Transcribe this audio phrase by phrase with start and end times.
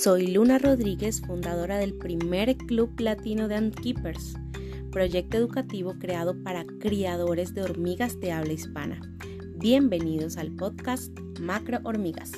[0.00, 4.36] Soy Luna Rodríguez, fundadora del primer Club Latino de Antkeepers,
[4.92, 9.00] proyecto educativo creado para criadores de hormigas de habla hispana.
[9.56, 11.10] Bienvenidos al podcast
[11.40, 12.30] Macro Hormigas.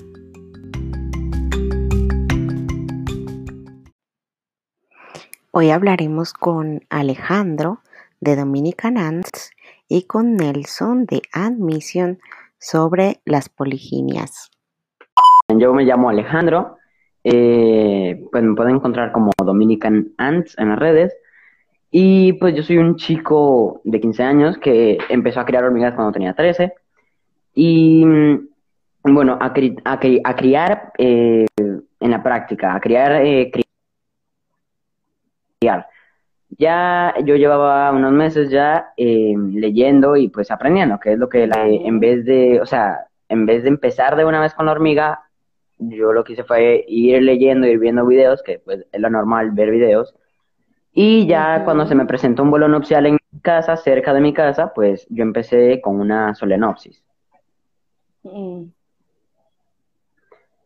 [5.50, 7.82] Hoy hablaremos con Alejandro
[8.20, 9.50] de Dominican Ants
[9.86, 12.20] y con Nelson de Admission
[12.58, 14.50] sobre las poliginias.
[15.54, 16.79] Yo me llamo Alejandro,
[17.24, 21.16] eh, pues me pueden encontrar como Dominican Ants en las redes.
[21.90, 26.12] Y pues yo soy un chico de 15 años que empezó a criar hormigas cuando
[26.12, 26.72] tenía 13.
[27.54, 28.48] Y mm,
[29.02, 29.46] bueno, a,
[29.84, 33.50] a, criar eh, en la práctica, a criar, eh,
[35.60, 35.86] criar.
[36.58, 41.44] Ya yo llevaba unos meses ya eh, leyendo y pues aprendiendo, que es lo que
[41.44, 45.29] en vez de, o sea, en vez de empezar de una vez con la hormiga,
[45.80, 49.50] yo lo que hice fue ir leyendo, ir viendo videos, que pues es lo normal
[49.52, 50.14] ver videos.
[50.92, 54.34] Y ya cuando se me presentó un vuelo nupcial en mi casa, cerca de mi
[54.34, 57.02] casa, pues yo empecé con una solenopsis.
[58.22, 58.64] Mm.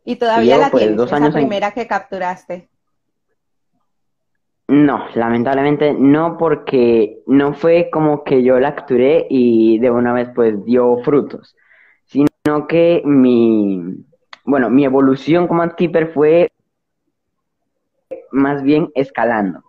[0.05, 2.69] ¿Y todavía la pues, tienes, dos años primera que capturaste?
[4.69, 10.31] No, lamentablemente no, porque no fue como que yo la capturé y de una vez
[10.35, 11.55] pues dio frutos,
[12.07, 14.05] sino que mi,
[14.45, 16.53] bueno, mi evolución como antkeeper fue
[18.31, 19.63] más bien escalando.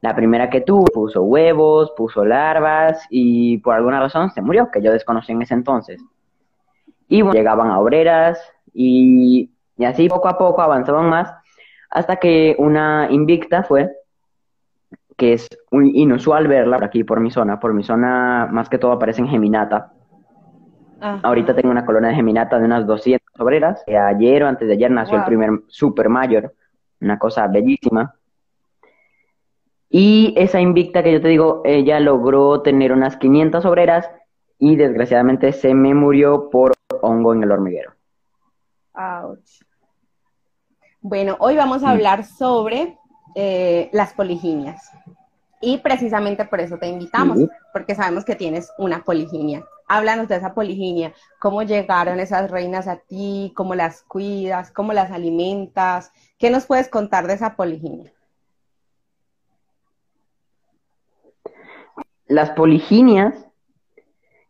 [0.00, 4.82] La primera que tuve puso huevos, puso larvas y por alguna razón se murió, que
[4.82, 6.02] yo desconocí en ese entonces.
[7.08, 8.40] Y bueno, llegaban a obreras
[8.74, 11.32] y, y así poco a poco avanzaban más
[11.92, 13.92] hasta que una invicta fue,
[15.16, 17.60] que es muy inusual verla por aquí, por mi zona.
[17.60, 19.92] Por mi zona, más que todo aparece en Geminata.
[21.22, 23.82] Ahorita tengo una colonia de Geminata de unas 200 obreras.
[23.86, 26.54] ayer o antes de ayer nació el primer super mayor,
[27.00, 28.14] una cosa bellísima.
[29.88, 34.10] Y esa invicta que yo te digo, ella logró tener unas 500 obreras
[34.58, 37.92] y desgraciadamente se me murió por hongo en el hormiguero.
[41.00, 41.90] Bueno, hoy vamos a mm.
[41.90, 42.96] hablar sobre
[43.34, 44.90] eh, las poliginias.
[45.60, 47.38] Y precisamente por eso te invitamos,
[47.72, 49.64] porque sabemos que tienes una poliginia.
[49.94, 55.10] Háblanos de esa poliginia, cómo llegaron esas reinas a ti, cómo las cuidas, cómo las
[55.10, 56.10] alimentas.
[56.38, 58.10] ¿Qué nos puedes contar de esa poliginia?
[62.26, 63.46] Las poliginias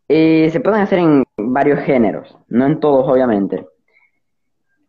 [0.07, 3.67] eh, se pueden hacer en varios géneros, no en todos obviamente.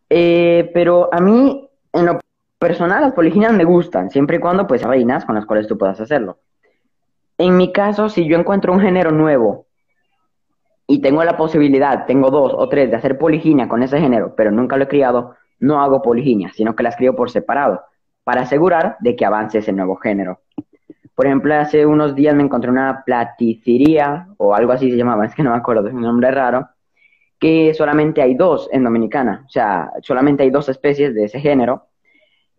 [0.08, 2.20] Eh, pero a mí, en lo
[2.60, 6.00] personal, las poliginias me gustan, siempre y cuando pues reinas con las cuales tú puedas
[6.00, 6.38] hacerlo.
[7.38, 9.63] En mi caso, si yo encuentro un género nuevo
[10.86, 14.50] y tengo la posibilidad, tengo dos o tres de hacer poliginia con ese género, pero
[14.50, 17.82] nunca lo he criado, no hago poliginia, sino que las crío por separado,
[18.22, 20.40] para asegurar de que avance ese nuevo género.
[21.14, 25.34] Por ejemplo, hace unos días me encontré una platicería, o algo así se llamaba, es
[25.34, 26.68] que no me acuerdo, es un nombre raro,
[27.38, 31.88] que solamente hay dos en Dominicana, o sea, solamente hay dos especies de ese género,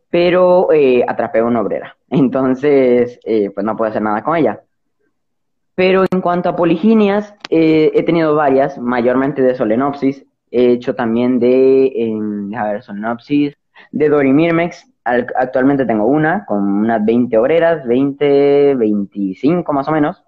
[0.10, 1.98] pero eh, atrapé a una obrera.
[2.10, 4.62] Entonces, eh, pues no puedo hacer nada con ella.
[5.76, 10.26] Pero en cuanto a poliginias, eh, he tenido varias, mayormente de Solenopsis.
[10.52, 13.56] He hecho también de, a ver, Solenopsis,
[13.92, 14.90] de Dorimirmex.
[15.04, 20.24] actualmente tengo una con unas 20 obreras, 20, 25 más o menos.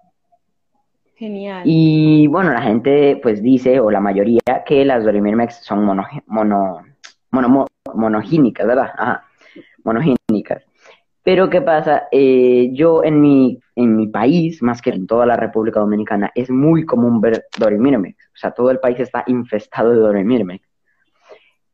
[1.16, 1.62] Genial.
[1.64, 6.84] Y bueno, la gente pues dice, o la mayoría, que las Dorimirmex son mono, mono,
[7.30, 8.92] mono, monogínicas, ¿verdad?
[8.96, 9.24] Ajá
[9.88, 10.62] monogénicas.
[11.22, 12.08] Pero ¿qué pasa?
[12.10, 16.50] Eh, yo en mi, en mi país, más que en toda la República Dominicana, es
[16.50, 18.16] muy común ver Dorimirmex.
[18.34, 20.66] O sea, todo el país está infestado de Dorimirmex.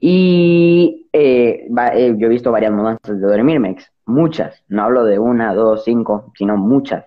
[0.01, 4.63] Y eh, eh, yo he visto varias mudanzas de Dorimirmex, muchas.
[4.69, 7.07] No hablo de una, dos, cinco, sino muchas.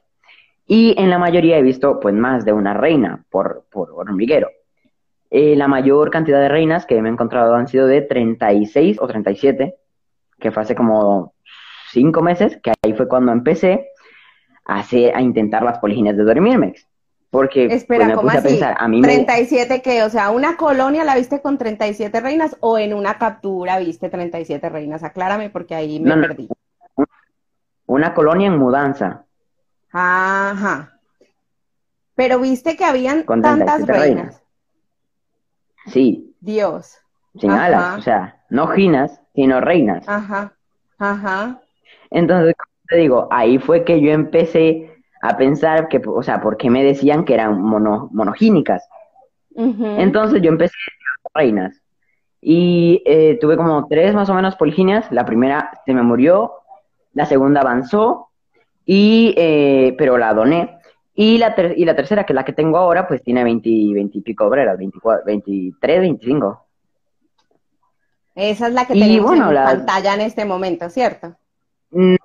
[0.66, 4.50] Y en la mayoría he visto pues más de una reina por, por hormiguero.
[5.30, 9.76] la mayor cantidad de reinas que me he encontrado han sido de 36 o 37
[10.40, 11.34] que fue hace como
[11.98, 13.90] cinco meses, que ahí fue cuando empecé
[14.66, 16.88] a, hacer, a intentar las poliginias de Dormirmex.
[17.32, 21.16] Porque pues, me puse a pensar, a mí 37 que, o sea, una colonia la
[21.16, 25.04] viste con 37 reinas o en una captura viste 37 reinas?
[25.04, 26.48] Aclárame porque ahí me perdí.
[27.86, 29.26] Una colonia en mudanza.
[29.92, 31.00] Ajá.
[32.16, 34.42] Pero viste que habían tantas reinas.
[35.88, 36.36] Sí.
[36.40, 36.98] Dios.
[37.40, 40.08] Sin alas, o sea, no ginas, sino reinas.
[40.08, 40.54] Ajá,
[40.98, 41.62] ajá.
[42.10, 44.92] Entonces, como te digo, ahí fue que yo empecé
[45.22, 48.88] a pensar que, o sea, ¿por qué me decían que eran mono, monogínicas?
[49.56, 50.76] Entonces yo empecé
[51.34, 51.82] a reinas.
[52.40, 55.12] Y eh, tuve como tres más o menos poliginias.
[55.12, 56.54] La primera se me murió,
[57.14, 58.30] la segunda avanzó,
[58.86, 60.78] y, eh, pero la doné.
[61.16, 64.18] Y la, y la tercera, que es la que tengo ahora, pues tiene 20, 20
[64.20, 66.66] y pico obreras, 24, 23, 25.
[68.36, 71.36] Esa es la que tenemos en pantalla en este momento, ¿cierto?
[71.92, 72.18] No,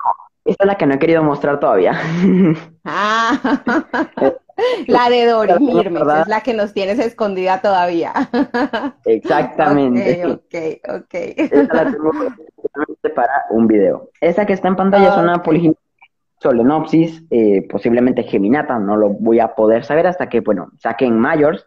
[0.44, 1.92] esa es la que no he querido mostrar todavía.
[2.84, 3.38] Ah,
[4.88, 8.12] la de Dori Mirmes, es la que nos tienes escondida todavía.
[9.04, 10.26] Exactamente.
[10.26, 10.42] Ok,
[10.88, 11.14] ok, ok.
[11.14, 12.10] Esa la tengo
[13.14, 14.10] para un video.
[14.20, 15.76] Esa que está en pantalla es una poliginia
[16.42, 21.64] Solenopsis, eh, posiblemente Geminata, no lo voy a poder saber hasta que, bueno, saquen Mayors,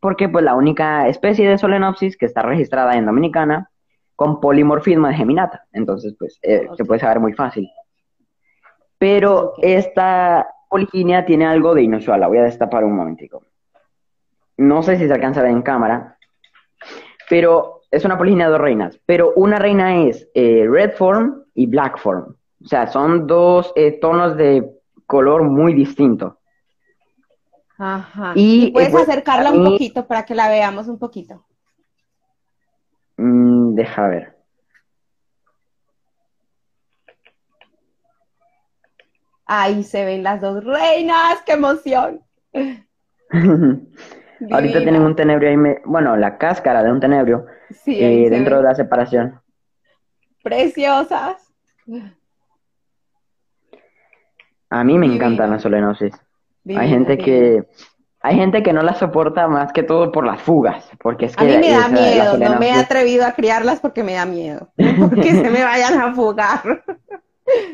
[0.00, 3.70] porque pues la única especie de Solenopsis que está registrada en Dominicana
[4.20, 7.70] con polimorfismo de Geminata, entonces pues eh, se puede saber muy fácil.
[8.98, 13.42] Pero esta poliginia tiene algo de inusual, la voy a destapar un momentico.
[14.58, 16.18] No sé si se alcanza a ver en cámara,
[17.30, 21.64] pero es una poliginia de dos reinas, pero una reina es eh, red form y
[21.64, 22.36] black form.
[22.62, 24.70] O sea, son dos eh, tonos de
[25.06, 26.34] color muy distintos.
[27.78, 28.32] Ajá.
[28.34, 31.46] Y, puedes pues, acercarla un poquito para que la veamos un poquito.
[33.16, 34.36] Mm, deja ver.
[39.46, 42.22] Ahí se ven las dos reinas, qué emoción.
[44.50, 47.46] Ahorita tienen un tenebrio ahí, bueno, la cáscara de un tenebrio
[47.86, 49.40] eh, dentro de la separación.
[50.42, 51.52] Preciosas.
[54.70, 56.14] A mí me encantan las solenosis.
[56.64, 57.64] hay gente que
[58.22, 61.44] hay gente que no las soporta más que todo por las fugas, porque es que
[61.44, 64.68] a mí me da miedo, no me he atrevido a criarlas porque me da miedo,
[65.00, 66.82] porque se me vayan a fugar.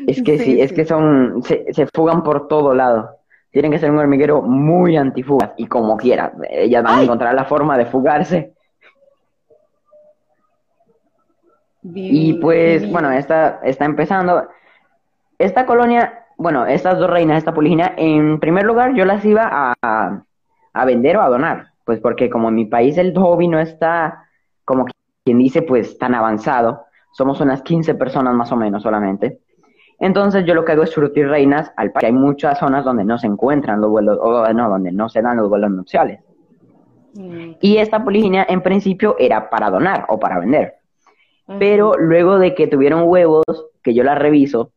[0.06, 3.16] Es que sí, es que son se, se, fugan por todo lado.
[3.50, 7.46] Tienen que ser un hormiguero muy antifugas y como quiera, ellas van a encontrar la
[7.46, 8.52] forma de fugarse.
[11.82, 14.48] y pues, bueno, esta está empezando.
[15.38, 20.22] Esta colonia bueno, estas dos reinas, esta poliginia, en primer lugar yo las iba a,
[20.76, 24.24] a, vender o a donar, pues porque como en mi país el hobby no está,
[24.64, 24.86] como
[25.24, 29.40] quien dice, pues tan avanzado, somos unas 15 personas más o menos solamente.
[29.98, 32.06] Entonces yo lo que hago es surtir reinas al parque.
[32.06, 35.38] Hay muchas zonas donde no se encuentran los vuelos, o no, donde no se dan
[35.38, 36.20] los vuelos nupciales.
[37.14, 37.52] Mm.
[37.60, 40.74] Y esta poliginia en principio era para donar o para vender.
[41.58, 43.44] Pero luego de que tuvieron huevos,
[43.82, 44.72] que yo las reviso,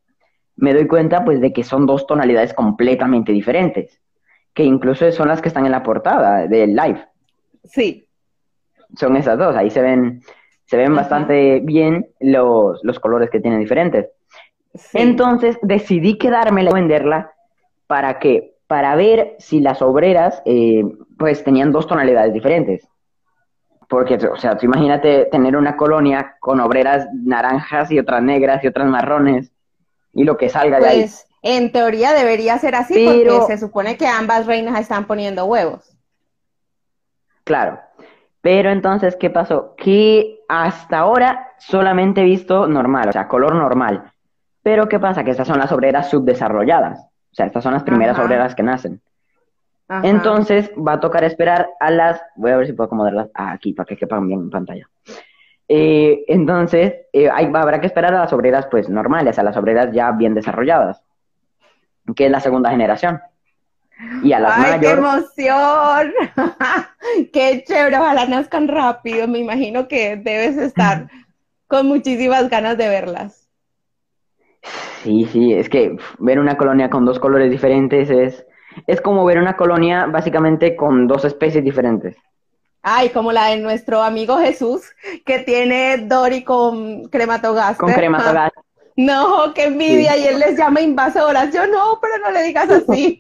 [0.55, 3.99] me doy cuenta pues de que son dos tonalidades completamente diferentes,
[4.53, 7.05] que incluso son las que están en la portada del live.
[7.63, 8.07] Sí.
[8.95, 10.21] Son esas dos, ahí se ven,
[10.65, 14.07] se ven bastante bien los, los, colores que tienen diferentes.
[14.93, 17.31] Entonces decidí quedármela y venderla
[17.87, 20.83] para que, para ver si las obreras eh,
[21.17, 22.87] pues tenían dos tonalidades diferentes.
[23.87, 28.67] Porque, o sea, tú imagínate tener una colonia con obreras naranjas y otras negras y
[28.67, 29.51] otras marrones
[30.13, 31.09] y lo que salga de ahí.
[31.41, 35.95] En teoría debería ser así porque se supone que ambas reinas están poniendo huevos.
[37.43, 37.79] Claro.
[38.41, 39.75] Pero entonces, ¿qué pasó?
[39.75, 44.11] Que hasta ahora solamente he visto normal, o sea, color normal.
[44.63, 45.23] Pero ¿qué pasa?
[45.23, 46.99] Que estas son las obreras subdesarrolladas.
[46.99, 49.01] O sea, estas son las primeras obreras que nacen.
[50.03, 53.87] Entonces va a tocar esperar a las, voy a ver si puedo acomodarlas aquí para
[53.87, 54.87] que quepan bien en pantalla.
[55.67, 60.11] Eh, entonces, eh, habrá que esperar a las obreras pues normales, a las obreras ya
[60.11, 61.03] bien desarrolladas,
[62.15, 63.19] que es la segunda generación.
[64.23, 66.13] Y a las ¡Ay, qué emoción!
[67.33, 67.97] ¡Qué chévere!
[67.97, 69.27] Ojalá nazcan rápido.
[69.27, 71.09] Me imagino que debes estar
[71.67, 73.49] con muchísimas ganas de verlas.
[75.03, 78.45] Sí, sí, es que ver una colonia con dos colores diferentes es,
[78.87, 82.15] es como ver una colonia básicamente con dos especies diferentes.
[82.81, 84.83] Ay, como la de nuestro amigo Jesús,
[85.25, 87.77] que tiene Dori con crematogaster.
[87.77, 88.63] Con crematogaster.
[88.99, 91.53] No, qué envidia, y él les llama invasoras.
[91.53, 93.17] Yo no, pero no le digas así.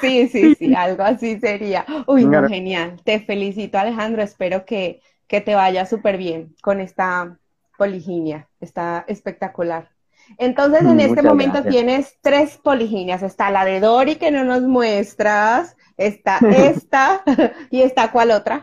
[0.00, 1.86] sí, sí, sí, algo así sería.
[2.08, 3.00] Uy, no, genial.
[3.04, 4.20] Te felicito, Alejandro.
[4.20, 7.38] Espero que, que te vaya súper bien con esta
[7.78, 8.48] poliginia.
[8.60, 9.90] Está espectacular.
[10.36, 13.22] Entonces, en este momento tienes tres poliginias.
[13.22, 17.22] Está la de Dori que no nos muestras, Está esta
[17.70, 18.60] y está cuál otra.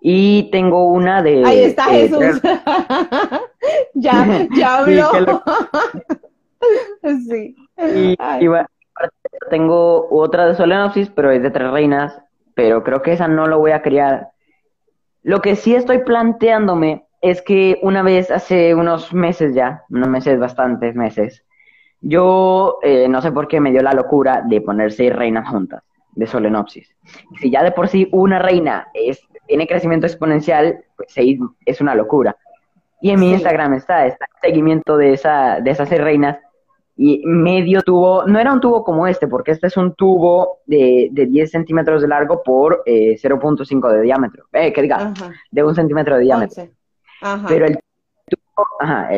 [0.00, 1.44] Y tengo una de.
[1.44, 2.40] Ahí está eh, Jesús.
[3.94, 5.42] ya, ya habló.
[7.26, 7.56] Sí.
[7.78, 8.16] Y,
[9.48, 12.20] tengo otra de Solenopsis, pero es de tres reinas.
[12.54, 14.28] Pero creo que esa no lo voy a criar.
[15.22, 20.38] Lo que sí estoy planteándome es que una vez, hace unos meses ya, unos meses,
[20.38, 21.44] bastantes meses,
[22.02, 25.82] yo eh, no sé por qué me dio la locura de poner seis reinas juntas
[26.12, 26.94] de Solenopsis.
[27.40, 31.12] Si ya de por sí una reina es tiene crecimiento exponencial, pues
[31.66, 32.36] es una locura.
[33.00, 36.38] Y en mi Instagram está, está el seguimiento de, esa, de esas seis reinas.
[36.96, 41.08] Y medio tubo, no era un tubo como este, porque este es un tubo de,
[41.10, 44.44] de 10 centímetros de largo por 0.5 eh, de diámetro.
[44.52, 45.12] Eh, que diga,
[45.50, 46.68] de un centímetro de diámetro.
[47.48, 47.76] Pero el
[48.28, 49.08] tubo, ajá,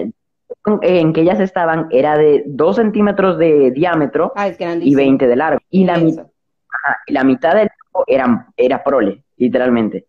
[0.80, 4.48] en que ellas estaban era de 2 centímetros de diámetro ah,
[4.80, 5.60] y 20 de largo.
[5.68, 6.00] Y la,
[7.08, 10.06] la mitad del tubo era, era prole, literalmente.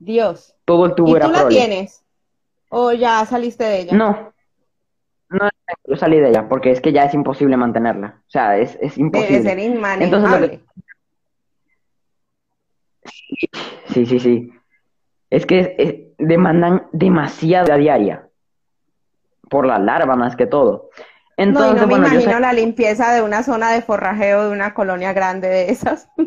[0.00, 0.56] Dios.
[0.64, 2.02] Todo el tubo ¿Y tú la tienes?
[2.70, 3.92] ¿O ya saliste de ella?
[3.96, 4.32] No.
[5.28, 5.48] No,
[5.84, 8.20] yo salí de ella porque es que ya es imposible mantenerla.
[8.26, 9.38] O sea, es, es imposible.
[9.38, 10.64] Debe ser inmanejable.
[13.90, 14.52] Sí, sí, sí.
[15.28, 18.28] Es que demandan demasiada diaria.
[19.48, 20.90] Por la larva más que todo.
[21.36, 25.12] Entonces, no, no me imagino la limpieza de una zona de forrajeo de una colonia
[25.12, 26.08] grande de esas.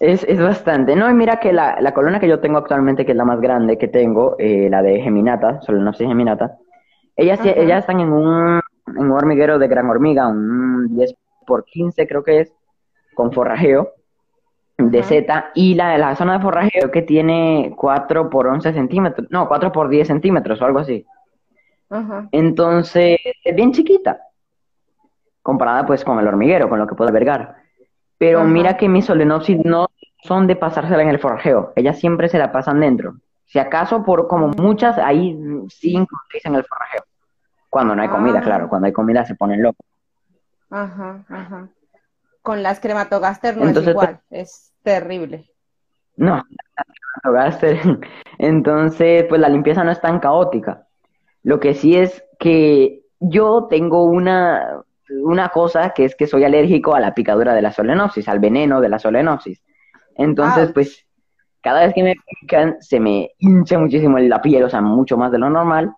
[0.00, 1.10] Es, es bastante, ¿no?
[1.10, 3.78] Y mira que la, la colonia que yo tengo actualmente, que es la más grande
[3.78, 6.56] que tengo, eh, la de Geminata, Solenopsis Geminata,
[7.16, 11.14] ellas, ellas están en un, en un hormiguero de gran hormiga, un 10
[11.44, 12.54] por 15 creo que es,
[13.14, 13.92] con forrajeo
[14.76, 19.48] de Z, y la, la zona de forrajeo que tiene 4 por 11 centímetros, no,
[19.48, 21.04] 4 por 10 centímetros o algo así.
[22.30, 24.20] Entonces, es bien chiquita,
[25.42, 27.56] comparada pues con el hormiguero, con lo que puede albergar.
[28.18, 29.86] Pero mira que mis solenopsis no
[30.24, 33.14] son de pasársela en el forjeo, ellas siempre se la pasan dentro.
[33.46, 35.38] Si acaso, por como muchas, hay
[35.70, 37.04] cinco o seis en el forjeo.
[37.70, 38.42] Cuando no hay comida, ah.
[38.42, 39.86] claro, cuando hay comida se ponen locos.
[40.70, 41.68] Ajá, ajá.
[42.42, 45.50] Con las crematogaster no es igual, es terrible.
[46.16, 46.44] No,
[47.22, 47.78] crematogaster.
[48.38, 50.86] Entonces, pues la limpieza no es tan caótica.
[51.42, 56.94] Lo que sí es que yo tengo una, una cosa que es que soy alérgico
[56.94, 59.62] a la picadura de la solenopsis, al veneno de la solenopsis.
[60.14, 61.06] Entonces, pues,
[61.60, 65.32] cada vez que me pican, se me hincha muchísimo la piel, o sea, mucho más
[65.32, 65.94] de lo normal.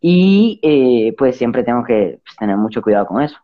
[0.00, 3.38] Y eh, pues siempre tengo que pues, tener mucho cuidado con eso.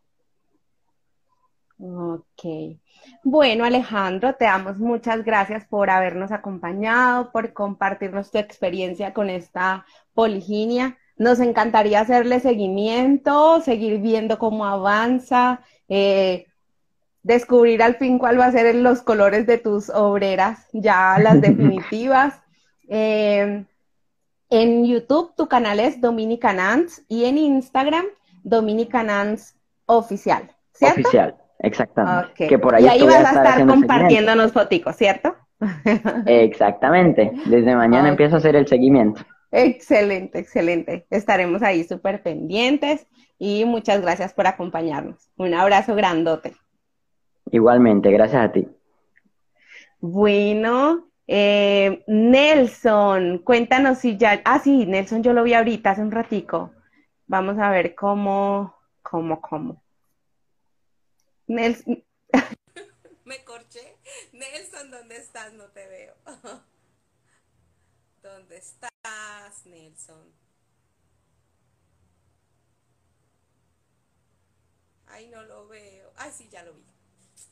[1.81, 2.79] Ok.
[3.23, 9.87] Bueno, Alejandro, te damos muchas gracias por habernos acompañado, por compartirnos tu experiencia con esta
[10.15, 10.97] poliginia.
[11.19, 16.47] Nos encantaría hacerle seguimiento, seguir viendo cómo avanza, eh,
[17.23, 22.41] descubrir al fin cuál va a ser los colores de tus obreras, ya las definitivas.
[22.89, 23.65] Eh,
[24.51, 28.07] en YouTube tu canal es Dominicanans y en Instagram
[28.45, 29.57] Dominicanans
[29.87, 31.01] Oficial, ¿cierto?
[31.01, 32.47] Oficial, exactamente.
[32.47, 35.35] Que por ahí y ahí vas a estar, compartiéndonos foticos, ¿cierto?
[36.27, 37.33] Exactamente.
[37.47, 39.23] Desde mañana empiezo a hacer el seguimiento.
[39.51, 41.07] Excelente, excelente.
[41.11, 43.07] Estaremos ahí súper pendientes
[43.39, 45.31] y muchas gracias por acompañarnos.
[45.37, 46.55] Un abrazo grandote.
[47.51, 48.69] Igualmente, gracias a ti.
[50.01, 54.43] Bueno, eh, Nelson, cuéntanos si ya...
[54.45, 56.73] Ah, sí, Nelson, yo lo vi ahorita hace un ratico.
[57.27, 59.83] Vamos a ver cómo, cómo, cómo.
[61.47, 62.05] Nelson...
[63.25, 63.99] Me corché.
[64.33, 65.53] Nelson, ¿dónde estás?
[65.55, 66.15] No te veo.
[68.59, 70.33] ¿Dónde estás, Nelson?
[75.07, 76.11] Ay, no lo veo.
[76.17, 76.83] Ay, sí, ya lo vi.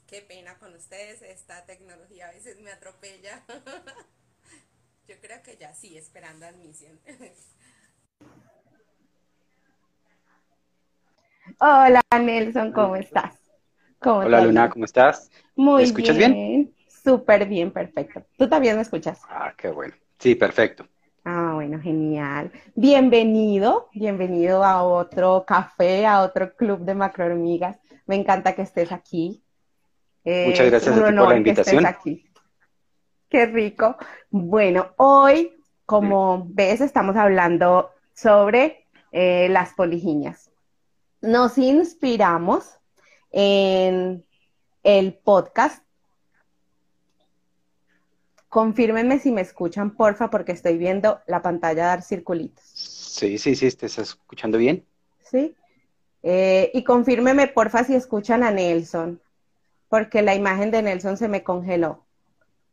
[0.09, 3.45] Qué pena con ustedes, esta tecnología a veces me atropella.
[5.09, 6.99] Yo creo que ya sí, esperando admisión.
[11.61, 13.39] Hola Nelson, ¿cómo estás?
[14.01, 15.31] Hola Luna, ¿cómo estás?
[15.55, 16.33] Muy ¿Me escuchas bien?
[16.33, 16.75] bien?
[16.89, 18.27] Súper bien, perfecto.
[18.37, 19.21] ¿Tú también me escuchas?
[19.29, 19.95] Ah, qué bueno.
[20.19, 20.89] Sí, perfecto.
[21.57, 22.53] Bueno, genial.
[22.75, 27.79] Bienvenido, bienvenido a otro café, a otro club de macrohormigas.
[28.05, 29.43] Me encanta que estés aquí.
[30.23, 31.87] Muchas gracias a ti por la invitación.
[31.87, 32.31] aquí.
[33.31, 33.97] Qué rico.
[34.29, 40.51] Bueno, hoy, como ves, estamos hablando sobre eh, las poliginias.
[41.23, 42.69] Nos inspiramos
[43.31, 44.27] en
[44.83, 45.83] el podcast
[48.49, 52.65] Confírmenme si me escuchan, porfa, porque estoy viendo la pantalla dar circulitos.
[52.65, 54.85] Sí, sí, sí, ¿te estás escuchando bien?
[55.23, 55.55] Sí.
[56.23, 59.21] Eh, y confírmeme, porfa, si escuchan a Nelson,
[59.88, 62.05] porque la imagen de Nelson se me congeló.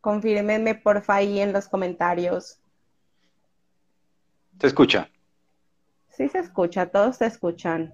[0.01, 2.59] Confírmenme, porfa, ahí en los comentarios.
[4.59, 5.09] ¿Se escucha?
[6.09, 7.93] Sí, se escucha, todos se escuchan.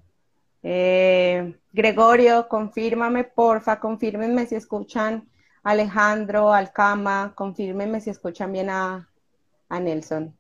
[0.63, 5.29] Eh, Gregorio, confírmame, porfa, confírmenme si escuchan
[5.69, 9.07] Alejandro, Alcama, confírmenme si escuchan bien a,
[9.69, 10.35] Nelson.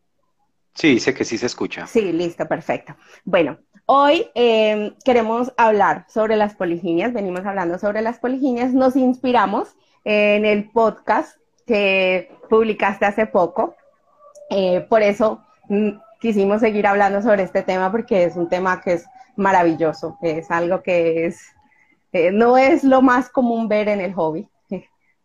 [0.73, 1.85] Sí, sé que sí se escucha.
[1.85, 2.95] Sí, listo, perfecto.
[3.25, 9.75] Bueno, hoy em, queremos hablar sobre las poliginias, venimos hablando sobre las poliginias, nos inspiramos
[10.03, 13.75] en el podcast que publicaste hace poco.
[14.49, 18.93] Eh, por eso mm, quisimos seguir hablando sobre este tema porque es un tema que
[18.93, 19.05] es
[19.35, 21.39] maravilloso, es algo que es,
[22.13, 24.49] eh, no es lo más común ver en el hobby,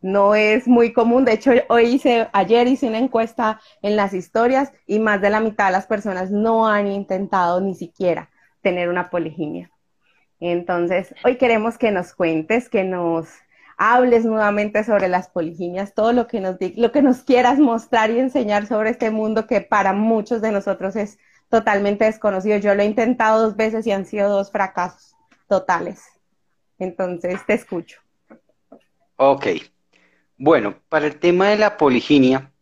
[0.05, 1.25] no es muy común.
[1.25, 5.41] De hecho, hoy hice, ayer hice una encuesta en las historias y más de la
[5.41, 8.29] mitad de las personas no han intentado ni siquiera
[8.61, 9.71] tener una poliginia.
[10.41, 13.31] Entonces, hoy queremos que nos cuentes, que nos
[13.79, 18.19] hables nuevamente sobre las poliginias, todo lo que nos lo que nos quieras mostrar y
[18.19, 21.19] enseñar sobre este mundo que para muchos de nosotros es
[21.49, 22.59] totalmente desconocido.
[22.59, 25.17] Yo lo he intentado dos veces y han sido dos fracasos
[25.49, 26.03] totales.
[26.79, 28.01] Entonces, te escucho.
[29.17, 29.47] Ok.
[30.37, 32.53] Bueno, para el tema de la poliginia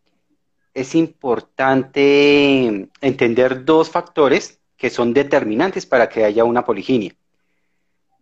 [0.74, 7.14] es importante entender dos factores que son determinantes para que haya una poliginia.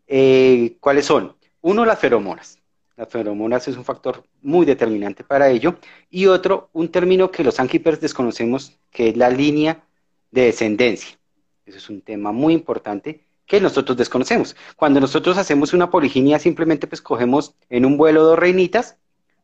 [0.06, 1.36] Eh, ¿Cuáles son?
[1.62, 2.58] Uno, las feromonas.
[2.96, 5.76] Las feromonas es un factor muy determinante para ello.
[6.10, 9.82] Y otro, un término que los ankeepers desconocemos, que es la línea
[10.30, 11.18] de descendencia.
[11.64, 14.54] Eso es un tema muy importante que nosotros desconocemos.
[14.76, 18.96] Cuando nosotros hacemos una poliginia, simplemente pues cogemos en un vuelo dos reinitas,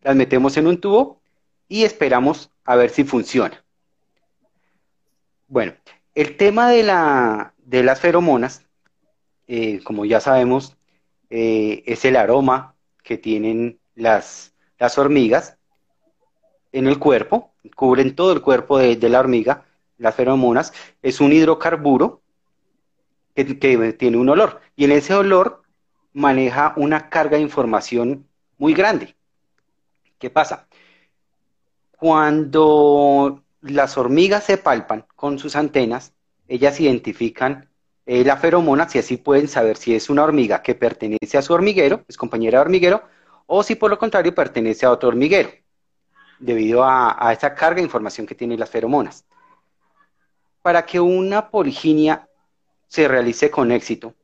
[0.07, 1.21] las metemos en un tubo
[1.69, 3.65] y esperamos a ver si funciona.
[5.49, 5.73] Bueno,
[6.15, 8.65] el tema de, la, de las feromonas,
[9.49, 10.77] eh, como ya sabemos,
[11.29, 15.59] eh, es el aroma que tienen las, las hormigas
[16.71, 19.65] en el cuerpo, cubren todo el cuerpo de, la hormiga,
[19.99, 20.73] las feromonas,
[21.03, 22.23] es un hidrocarburo
[23.35, 24.61] que, que, tiene un olor.
[24.77, 25.65] Y en ese olor
[26.13, 29.16] maneja una carga de información muy grande.
[30.19, 30.69] ¿Qué pasa?
[31.99, 36.13] Cuando las hormigas se palpan con sus antenas,
[36.49, 37.69] ellas identifican
[38.07, 41.53] eh, la feromona, si así pueden saber si es una hormiga que pertenece a su
[41.53, 43.03] hormiguero, es compañera de hormiguero,
[43.47, 45.51] o si por lo contrario pertenece a otro hormiguero,
[46.39, 49.25] debido a, esa carga de información que tienen las feromonas.
[50.63, 52.29] Para que una poliginia
[52.89, 54.15] se realice con éxito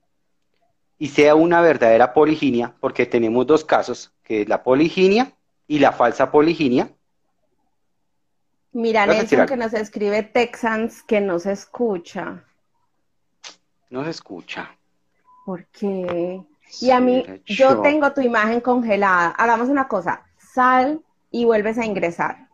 [0.98, 5.34] y sea una verdadera poliginia, porque tenemos dos casos, que es la poliginia
[5.72, 6.90] y la falsa poliginia.
[8.72, 12.44] Mira, Nelson, que nos escribe Texans que no se escucha.
[13.88, 14.70] No se escucha.
[15.46, 16.42] ¿Por qué?
[16.82, 19.30] Y a mí, yo tengo tu imagen congelada.
[19.30, 22.48] Hagamos una cosa, sal y vuelves a ingresar.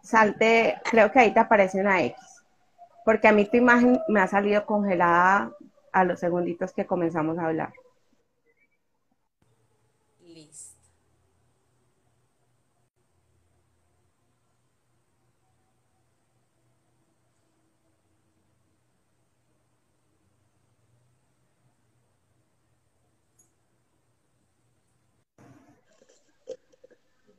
[0.00, 2.16] Salte, creo que ahí te aparece una X.
[3.04, 5.50] Porque a mí tu imagen me ha salido congelada
[5.92, 7.72] a los segunditos que comenzamos a hablar.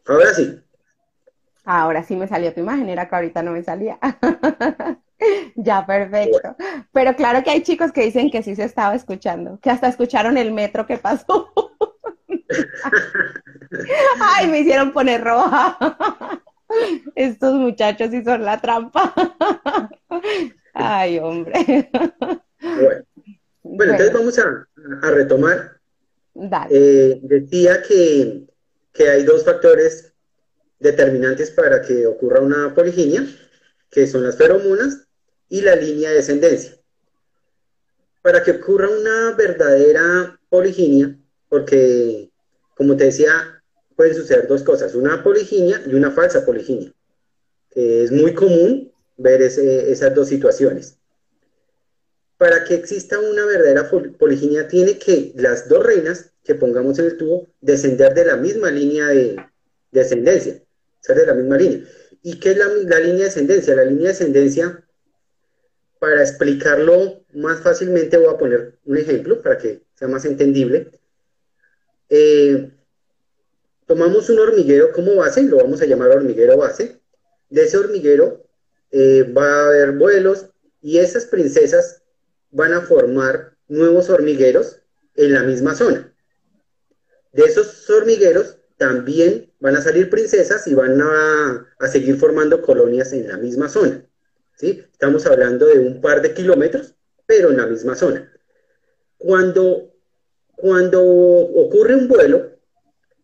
[0.06, 0.62] Ahora sí.
[1.64, 3.98] Ahora sí me salió tu imagen, era que ahorita no me salía.
[5.56, 6.56] ya, perfecto.
[6.92, 10.38] Pero claro que hay chicos que dicen que sí se estaba escuchando, que hasta escucharon
[10.38, 11.52] el metro que pasó.
[14.22, 15.78] Ay, me hicieron poner roja.
[17.16, 19.14] Estos muchachos sí son la trampa.
[20.74, 21.90] Ay, hombre.
[23.64, 24.68] Bueno, entonces vamos a,
[25.12, 25.80] retomar.
[26.70, 28.46] Eh, decía que
[28.96, 30.14] que hay dos factores
[30.80, 33.28] determinantes para que ocurra una poliginia,
[33.92, 35.08] que son las feromonas
[35.50, 36.78] y la línea de descendencia.
[38.22, 41.16] Para que ocurra una verdadera poliginia,
[41.50, 42.32] porque,
[42.76, 43.62] como te decía,
[43.96, 46.94] pueden suceder dos cosas, una poliginia y una falsa poliginia,
[47.72, 50.98] es muy común ver esas dos situaciones.
[52.38, 57.18] Para que exista una verdadera poliginia, tiene que las dos reinas que pongamos en el
[57.18, 59.36] tubo descender de la misma línea de,
[59.92, 60.62] descendencia,
[61.00, 61.82] ser de la misma línea.
[62.22, 62.68] ¿Y qué es la,
[63.00, 63.76] línea de descendencia?
[63.76, 64.86] La línea de descendencia,
[66.00, 70.92] para explicarlo más fácilmente, voy a poner un ejemplo para que sea más entendible.
[72.10, 72.72] Eh,
[73.88, 77.02] tomamos un hormiguero como base, lo vamos a llamar hormiguero base.
[77.50, 78.46] De ese hormiguero
[78.92, 80.48] eh, va a haber vuelos
[80.82, 82.04] y esas princesas
[82.52, 84.80] van a formar nuevos hormigueros
[85.16, 86.15] en la misma zona.
[87.36, 93.28] De esos hormigueros también van a salir princesas y van a, seguir formando colonias en
[93.28, 94.06] la misma zona.
[94.56, 94.82] ¿sí?
[94.90, 96.96] Estamos hablando de un par de kilómetros,
[97.26, 98.32] pero en la misma zona.
[99.18, 99.92] Cuando,
[100.56, 102.52] cuando ocurre un vuelo,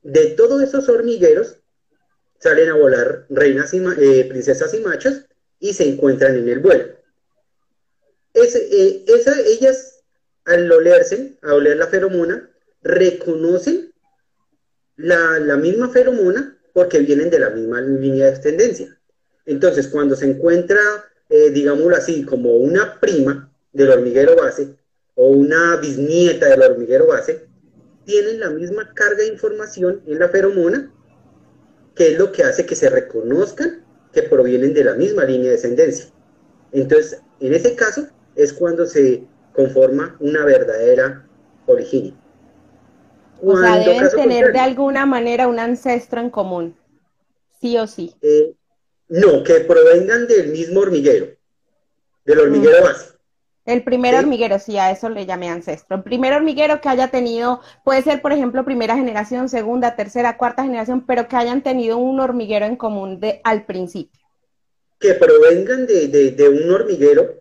[0.01, 1.61] de todos esos hormigueros
[2.37, 5.21] salen a volar reinas y eh, princesas y machos
[5.57, 6.97] y se encuentran en el vuelo.
[8.33, 10.03] Eh, ellas,
[10.43, 12.49] al olerse, a oler la feromona,
[12.81, 13.90] reconocen
[15.01, 18.97] la, misma feromona porque vienen de la misma línea de extendencia.
[19.45, 20.79] Entonces, cuando se encuentra,
[21.29, 24.75] eh, digámoslo así, como una prima del hormiguero base
[25.15, 27.47] o una bisnieta del hormiguero base,
[28.05, 30.91] tienen la misma carga de información en la feromona,
[31.95, 35.55] que es lo que hace que se reconozcan que provienen de la misma línea de
[35.55, 36.05] descendencia.
[36.71, 41.27] Entonces, en ese caso es cuando se conforma una verdadera
[41.65, 42.13] originia.
[43.43, 46.75] O sea, deben tener de alguna manera un ancestro en común,
[47.59, 48.15] sí o sí.
[48.21, 48.53] Eh,
[49.07, 51.27] no, que provengan del mismo hormiguero,
[52.23, 53.11] del hormiguero base.
[53.65, 55.97] El primer hormiguero, sí, a eso le llamé ancestro.
[55.97, 60.63] El primer hormiguero que haya tenido, puede ser, por ejemplo, primera generación, segunda, tercera, cuarta
[60.63, 64.19] generación, pero que hayan tenido un hormiguero en común de, al principio.
[64.99, 67.35] Que provengan de, un hormiguero,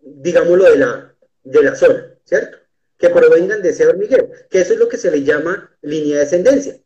[0.00, 2.58] digámoslo, de la, de la zona, ¿cierto?
[3.02, 6.22] Que provengan de ese hormiguero, que eso es lo que se le llama línea de
[6.22, 6.78] ascendencia.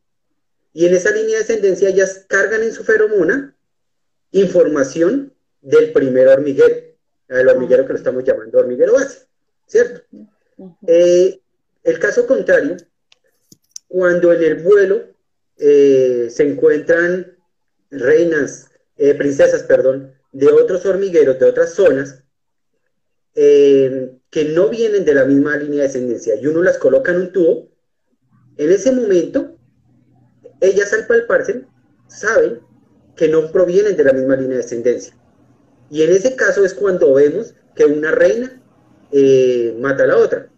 [0.73, 3.55] Y en esa línea de ascendencia ellas cargan en su feromona
[4.33, 6.87] información del primer hormiguero
[7.29, 9.27] al hormiguero que lo estamos llamando hormiguero base,
[9.67, 10.03] ¿cierto?
[10.87, 11.41] Eh,
[11.83, 12.77] el caso contrario,
[13.89, 15.05] cuando en el vuelo
[15.59, 17.37] eh, se encuentran
[17.91, 22.23] reinas, eh, princesas, perdón, de otros hormigueros, de otras zonas,
[23.37, 27.33] que no vienen de la misma línea de descendencia y uno las coloca en un
[27.33, 27.69] tubo,
[28.57, 29.59] en ese momento,
[30.61, 31.67] ellas al palparse
[32.07, 32.61] saben
[33.15, 35.15] que no provienen de la misma línea de descendencia.
[35.91, 38.59] Y en ese caso es cuando vemos que una reina
[39.13, 40.49] eh, mata a la otra.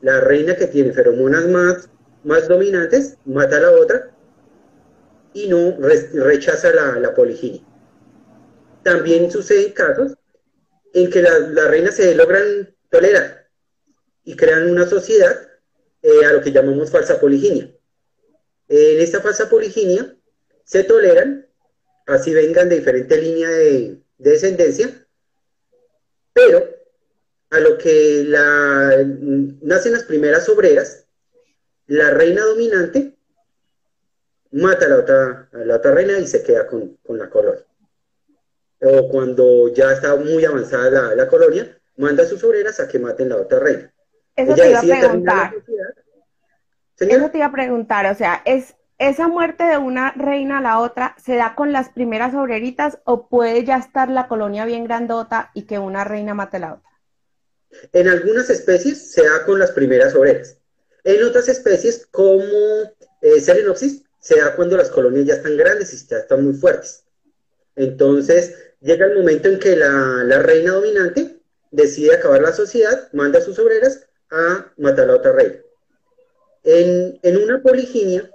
[0.00, 1.90] La reina que tiene feromonas más,
[2.24, 4.10] más dominantes mata a la otra
[5.34, 7.62] y no rechaza la, la poliginia.
[8.82, 10.16] También suceden casos
[10.94, 13.48] en que las reinas se logran tolerar
[14.24, 15.36] y crean una sociedad
[16.02, 17.70] eh, a lo que llamamos falsa poliginia.
[18.68, 20.16] En esta falsa poliginia
[20.64, 21.46] se toleran,
[22.06, 25.06] así vengan de diferente línea de, de descendencia,
[26.32, 26.74] pero
[27.50, 29.04] a lo que la,
[29.62, 31.06] nacen las primeras obreras,
[31.86, 33.16] la reina dominante
[34.50, 37.63] mata a la otra, a la otra reina y se queda con, la colonia.
[38.84, 43.30] O cuando ya está muy avanzada la, colonia, manda a sus obreras a que maten
[43.30, 43.92] la otra reina.
[44.36, 45.54] Eso te iba a preguntar.
[46.98, 50.78] Eso te iba a preguntar, o sea, es ¿Esa muerte de una reina a la
[50.78, 55.50] otra se da con las primeras obreritas o puede ya estar la colonia bien grandota
[55.52, 56.90] y que una reina mate a la otra?
[57.92, 60.58] En algunas especies se da con las primeras obreras.
[61.02, 62.44] En otras especies, como
[63.20, 67.04] eh, Serenopsis, se da cuando las colonias ya están grandes y ya están muy fuertes.
[67.74, 73.42] Entonces, llega el momento en que la, reina dominante decide acabar la sociedad, manda a
[73.42, 75.56] sus obreras a matar a la otra reina.
[76.62, 78.30] En, una poliginia,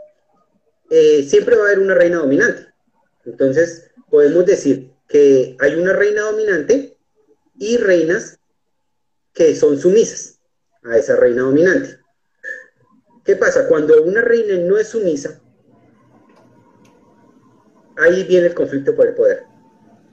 [0.90, 2.68] eh, siempre va a haber una reina dominante.
[3.26, 6.98] Entonces, podemos decir que hay una reina dominante
[7.58, 8.40] y reinas
[9.34, 10.40] que son sumisas
[10.84, 12.00] a esa reina dominante.
[13.24, 13.68] ¿Qué pasa?
[13.68, 15.40] Cuando una reina no es sumisa,
[17.98, 19.49] ahí viene el conflicto por el poder.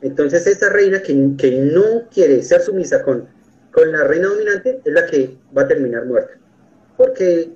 [0.07, 3.29] Entonces, esa reina que, no quiere ser sumisa con,
[3.73, 6.35] con, la reina dominante es la que va a terminar muerta.
[6.97, 7.51] Porque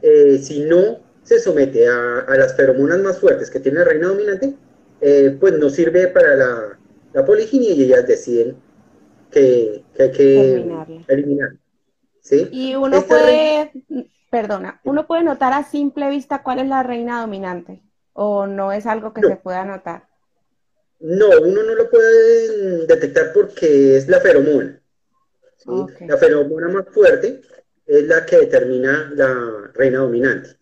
[0.00, 4.54] eh, si no se somete a, las feromonas más fuertes que tiene la reina dominante,
[5.00, 6.78] eh, pues no sirve para la,
[7.12, 8.56] la, poliginia y ellas deciden
[9.32, 10.64] que, hay que
[11.08, 11.56] eliminar.
[12.20, 12.48] ¿sí?
[12.52, 13.72] Y uno puede,
[14.30, 18.86] perdona, uno puede notar a simple vista cuál es la reina dominante, o no es
[18.86, 20.11] algo que se pueda notar.
[21.02, 24.80] No, uno no lo puede detectar porque es la feromona.
[26.06, 27.42] La feromona más fuerte
[27.86, 30.56] es la que determina la reina dominante.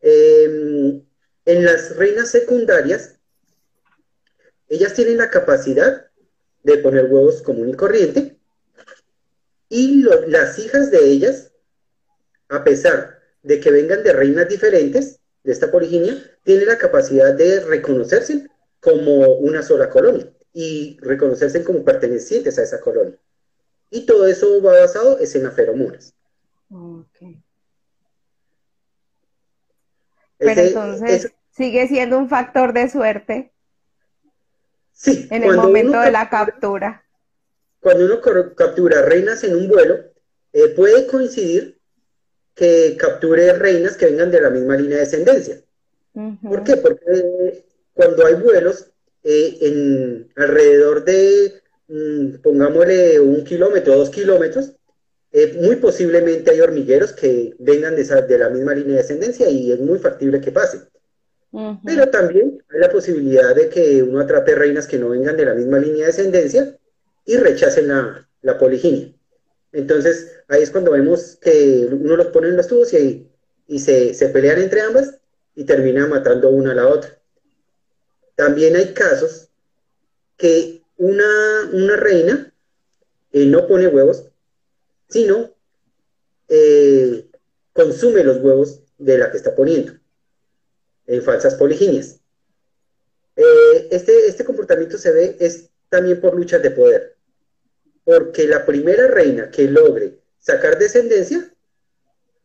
[0.00, 1.02] Em,
[1.44, 3.18] en las reinas secundarias,
[4.68, 6.06] ellas tienen la capacidad
[6.62, 8.38] de poner huevos común y corriente,
[9.68, 11.50] y las hijas de ellas,
[12.48, 17.58] a pesar de que vengan de reinas diferentes de esta poliginia, tienen la capacidad de
[17.60, 18.48] reconocerse
[18.82, 23.16] como una sola colonia y reconocerse como pertenecientes a esa colonia.
[23.90, 26.14] Y todo eso va basado en las feromonas.
[30.38, 33.52] Pero entonces sigue siendo un factor de suerte.
[34.92, 35.28] Sí.
[35.30, 37.04] En el momento de la captura.
[37.80, 38.20] Cuando uno
[38.56, 39.96] captura reinas en un vuelo,
[40.52, 41.78] eh, puede coincidir
[42.54, 45.60] que capture reinas que vengan de la misma línea de descendencia.
[46.42, 46.76] ¿Por qué?
[46.76, 47.64] Porque
[47.94, 48.90] cuando hay vuelos
[49.24, 54.72] eh, en alrededor de, mm, pongámosle un kilómetro, dos kilómetros,
[55.32, 59.72] eh, muy posiblemente hay hormigueros que vengan de, de, la misma línea de ascendencia y
[59.72, 60.80] es muy factible que pase.
[61.84, 65.54] Pero también hay la posibilidad de que uno atrape reinas que no vengan de la
[65.54, 66.78] misma línea de ascendencia
[67.26, 69.12] y rechacen la, la poliginia.
[69.72, 73.28] Entonces, ahí es cuando vemos que uno los pone en los tubos y,
[73.66, 75.18] y se, se, pelean entre ambas
[75.54, 77.18] y termina matando una a la otra.
[78.34, 79.48] También hay casos
[80.36, 82.52] que una, reina
[83.32, 84.24] eh, no pone huevos,
[85.08, 85.54] sino
[86.48, 87.28] eh,
[87.72, 89.92] consume los huevos de la que está poniendo
[91.06, 92.20] en falsas poliginias.
[93.36, 97.16] Eh, este, este comportamiento se ve es también por luchas de poder,
[98.04, 101.52] porque la primera reina que logre sacar descendencia,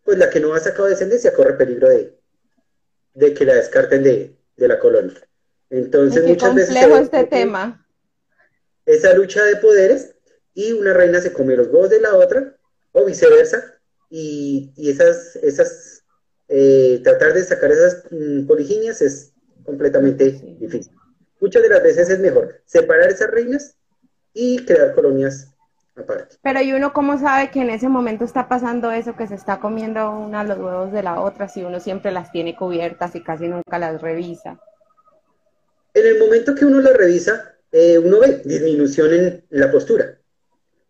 [0.03, 4.67] pues la que no ha sacado descendencia corre peligro de, que la descarten de, de
[4.67, 5.27] la colonia.
[5.69, 6.75] Entonces, muchas veces.
[6.75, 7.85] este tema.
[8.85, 10.15] Esa lucha de poderes
[10.53, 12.55] y una reina se come los huevos de la otra,
[12.93, 16.03] o viceversa, y, y esas, esas
[16.47, 19.33] eh, tratar de sacar esas mm, poliginias es
[19.65, 20.93] completamente difícil.
[21.41, 23.75] Muchas de las veces es mejor separar esas reinas
[24.33, 25.53] y crear colonias
[25.95, 26.37] aparte.
[26.41, 29.59] Pero ¿y uno cómo sabe que en ese momento está pasando eso, que se está
[29.59, 33.47] comiendo una los huevos de la otra, si uno siempre las tiene cubiertas y casi
[33.47, 34.59] nunca las revisa?
[35.97, 40.19] En el momento que uno las revisa, eh, uno ve disminución en la postura,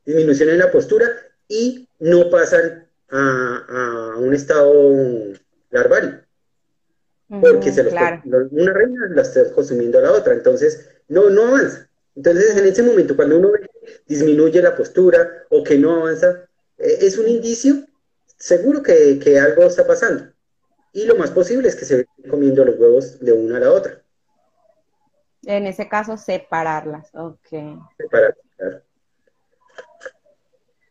[0.05, 1.09] disminución en la postura
[1.47, 5.33] y no pasan a, a un estado
[5.69, 6.19] larvario.
[7.29, 7.93] Porque se los,
[8.51, 11.89] una reina la está consumiendo a la otra, entonces no, no avanza.
[12.13, 13.51] Entonces, en ese momento, cuando uno
[14.07, 17.85] disminuye la postura o que no avanza, eh, es un indicio
[18.37, 20.33] seguro que, que, algo está pasando.
[20.91, 24.01] Y lo más posible es que se comiendo los huevos de una a la otra.
[25.47, 27.09] En ese caso, separarlas.
[27.13, 27.47] Ok.
[27.97, 28.81] Separarlas, claro.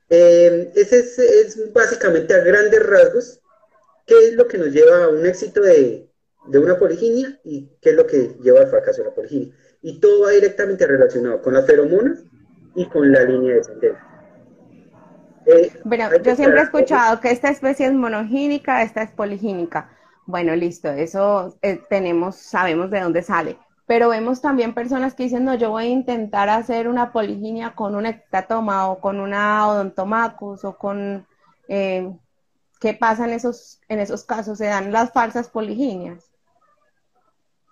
[0.08, 3.40] Eh, ese es, es, básicamente a grandes rasgos
[4.06, 6.08] qué es lo que nos lleva a un éxito de,
[6.46, 9.54] una poliginia y qué es lo que lleva al fracaso de la poliginia.
[9.82, 12.24] Y todo va directamente relacionado con las feromonas
[12.74, 14.06] y con la línea de descendencia.
[15.44, 19.90] Eh, bueno, yo siempre he escuchado que esta especie es monogínica, esta es poligínica.
[20.24, 23.58] Bueno, listo, eso eh, tenemos, sabemos de dónde sale.
[23.87, 27.94] Pero vemos también personas que dicen, no, yo voy a intentar hacer una poliginia con
[27.94, 31.27] un ectatoma o con una odontomacus o con
[31.68, 32.11] eh,
[32.81, 34.59] ¿Qué pasa en esos, en esos casos?
[34.59, 36.25] ¿Se dan las falsas poliginias?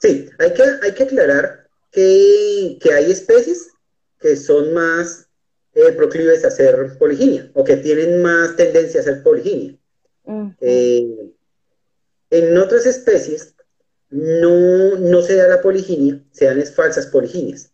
[0.01, 3.71] Sí, hay que, hay que aclarar que, hay especies
[4.19, 5.29] que son más
[5.75, 9.79] eh, proclives a hacer poliginia o que tienen más tendencia a hacer poliginia.
[10.61, 11.33] Eh,
[12.31, 13.54] en otras especies
[14.15, 17.73] no, se da la poliginia, se dan falsas poliginias.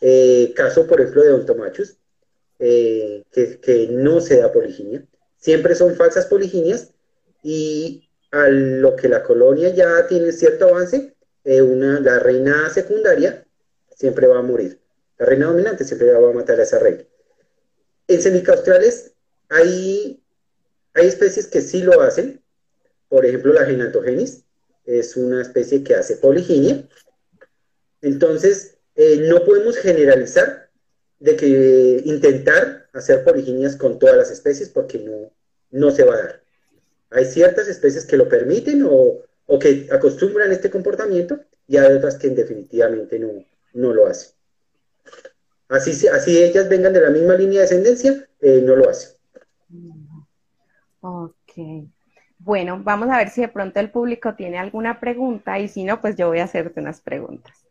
[0.00, 1.96] Eh, caso, por ejemplo, de ontomachus,
[2.58, 3.24] que,
[3.60, 5.04] que, no se da poliginia
[5.44, 6.94] siempre son falsas poliginias
[7.42, 13.46] y a lo que la colonia ya tiene cierto avance, eh, una, la reina secundaria
[13.94, 14.80] siempre va a morir.
[15.18, 17.04] La reina dominante siempre va a matar a esa reina.
[18.08, 19.12] En semicaustrales
[19.50, 20.22] hay,
[20.94, 22.42] hay especies que sí lo hacen.
[23.10, 24.43] Por ejemplo, la genantogenis
[24.84, 26.86] es una especie que hace poliginia.
[28.00, 30.70] Entonces, eh, no podemos generalizar
[31.18, 35.32] de que intentar hacer poliginias con todas las especies porque no,
[35.70, 36.42] no se va a dar.
[37.10, 39.20] Hay ciertas especies que lo permiten o,
[39.58, 44.32] que acostumbran este comportamiento y hay otras que definitivamente no, no lo hacen.
[45.68, 49.16] Así, así ellas vengan de la misma línea de ascendencia, eh, no lo hacen.
[51.00, 51.93] Ok.
[52.44, 56.02] Bueno, vamos a ver si de pronto el público tiene alguna pregunta y si no,
[56.02, 57.64] pues yo voy a hacerte unas preguntas.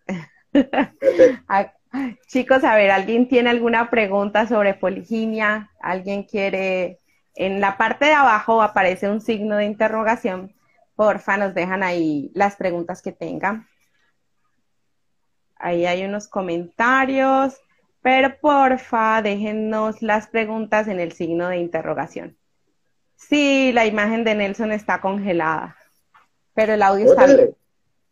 [2.28, 5.70] Chicos, a ver, ¿alguien tiene alguna pregunta sobre poliginia?
[5.80, 6.98] ¿Alguien quiere
[7.36, 10.56] en la parte de abajo aparece un signo de interrogación.
[10.96, 13.68] Porfa, nos dejan ahí las preguntas que tengan.
[15.56, 17.60] Ahí hay unos comentarios,
[18.02, 22.38] pero porfa, déjennos las preguntas en el signo de interrogación.
[23.30, 25.76] Sí, la imagen de Nelson está congelada,
[26.54, 27.56] pero el audio está bien.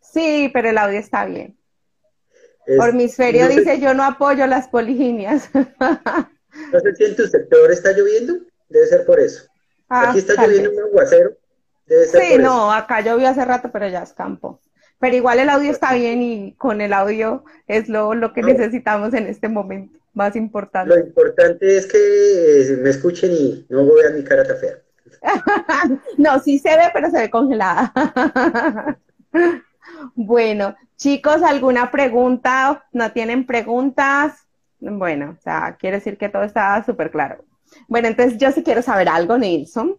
[0.00, 1.56] Sí, pero el audio está bien.
[2.76, 5.50] Por Hemisferio dice, yo no apoyo las poliginias.
[5.54, 8.34] no sé si en tu sector está lloviendo.
[8.68, 9.44] Debe ser por eso.
[9.88, 11.36] Ah, Aquí está lloviendo un aguacero.
[11.86, 14.60] Debe ser sí, no, acá llovió hace rato, pero ya es campo.
[14.98, 19.12] Pero igual el audio está bien y con el audio es lo, lo que necesitamos
[19.14, 20.94] en este momento, más importante.
[20.94, 24.78] Lo importante es que eh, me escuchen y no vean mi cara tan fea.
[26.18, 27.92] no, sí se ve, pero se ve congelada.
[30.14, 32.84] bueno, chicos, ¿alguna pregunta?
[32.92, 34.46] ¿No tienen preguntas?
[34.80, 37.44] Bueno, o sea, quiere decir que todo está súper claro.
[37.88, 39.96] Bueno, entonces yo sí quiero saber algo, Nilsson.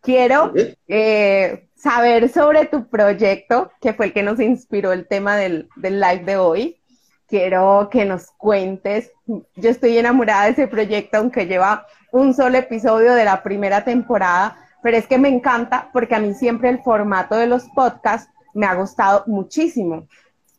[0.00, 0.52] Quiero
[0.86, 6.00] eh, saber sobre tu proyecto, que fue el que nos inspiró el tema del, del
[6.00, 6.80] live de hoy.
[7.26, 9.10] Quiero que nos cuentes.
[9.26, 14.56] Yo estoy enamorada de ese proyecto, aunque lleva un solo episodio de la primera temporada,
[14.82, 18.66] pero es que me encanta porque a mí siempre el formato de los podcasts me
[18.66, 20.08] ha gustado muchísimo.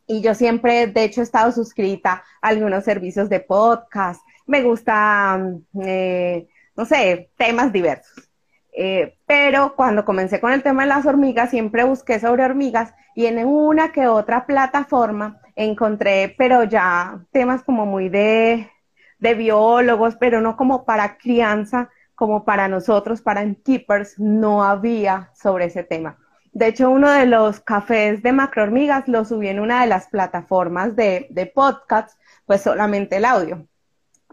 [0.06, 4.22] Y yo siempre, de hecho, he estado suscrita a algunos servicios de podcast.
[4.46, 8.30] Me gustan, eh, no sé, temas diversos.
[8.72, 13.26] Eh, pero cuando comencé con el tema de las hormigas, siempre busqué sobre hormigas y
[13.26, 18.70] en una que otra plataforma encontré, pero ya temas como muy de,
[19.18, 25.66] de biólogos, pero no como para crianza, como para nosotros, para Keepers, no había sobre
[25.66, 26.18] ese tema.
[26.52, 30.96] De hecho, uno de los cafés de macrohormigas lo subí en una de las plataformas
[30.96, 33.66] de, de podcast, pues solamente el audio.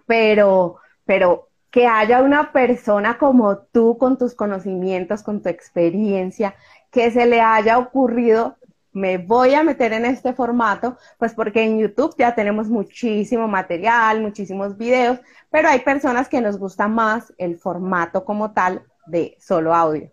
[0.08, 6.56] Pero, pero que haya una persona como tú con tus conocimientos, con tu experiencia,
[6.90, 8.56] que se le haya ocurrido,
[8.96, 14.22] me voy a meter en este formato, pues porque en YouTube ya tenemos muchísimo material,
[14.22, 15.20] muchísimos videos,
[15.52, 20.10] pero hay personas que nos gusta más el formato como tal de solo audio.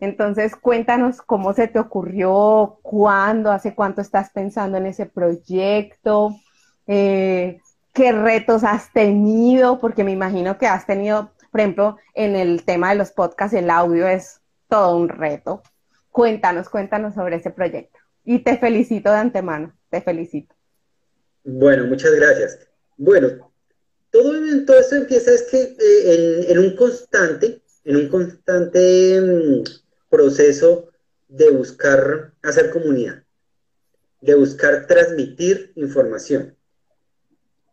[0.00, 6.34] Entonces, cuéntanos cómo se te ocurrió, cuándo, hace cuánto estás pensando en ese proyecto,
[6.86, 7.60] eh,
[7.92, 12.88] qué retos has tenido, porque me imagino que has tenido, por ejemplo, en el tema
[12.88, 15.62] de los podcasts, el audio es todo un reto.
[16.10, 18.01] Cuéntanos, cuéntanos sobre ese proyecto.
[18.24, 20.54] Y te felicito de antemano, te felicito.
[21.44, 22.58] Bueno, muchas gracias.
[22.96, 23.52] Bueno,
[24.10, 24.32] todo,
[24.66, 29.62] todo esto empieza es que eh, en, un constante, en un constante mm,
[30.08, 30.90] proceso
[31.28, 33.24] de buscar hacer comunidad,
[34.20, 36.54] de buscar transmitir información.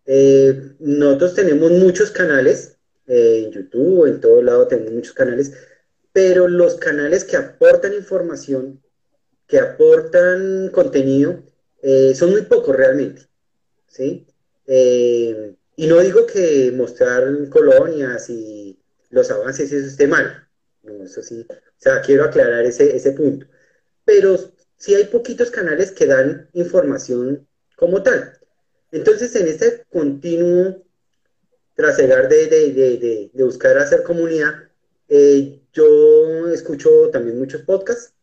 [0.06, 5.54] Eh, nosotros tenemos muchos canales, eh, en YouTube, en todo lado tenemos muchos canales,
[6.14, 8.82] pero los canales que aportan información,
[9.50, 11.44] que aportan contenido,
[11.82, 13.24] eh, son muy pocos realmente.
[13.88, 14.26] ¿sí?
[15.76, 20.48] y no digo que mostrar colonias y los avances eso esté mal,
[20.84, 23.48] no, eso sí, o sea, quiero aclarar ese, ese punto.
[24.06, 24.38] Pero
[24.78, 28.38] sí hay poquitos canales que dan información como tal.
[28.92, 30.84] Entonces, en este continuo
[31.76, 34.54] trasegar de, de, de, buscar hacer comunidad,
[35.08, 38.14] eh, yo escucho también muchos podcasts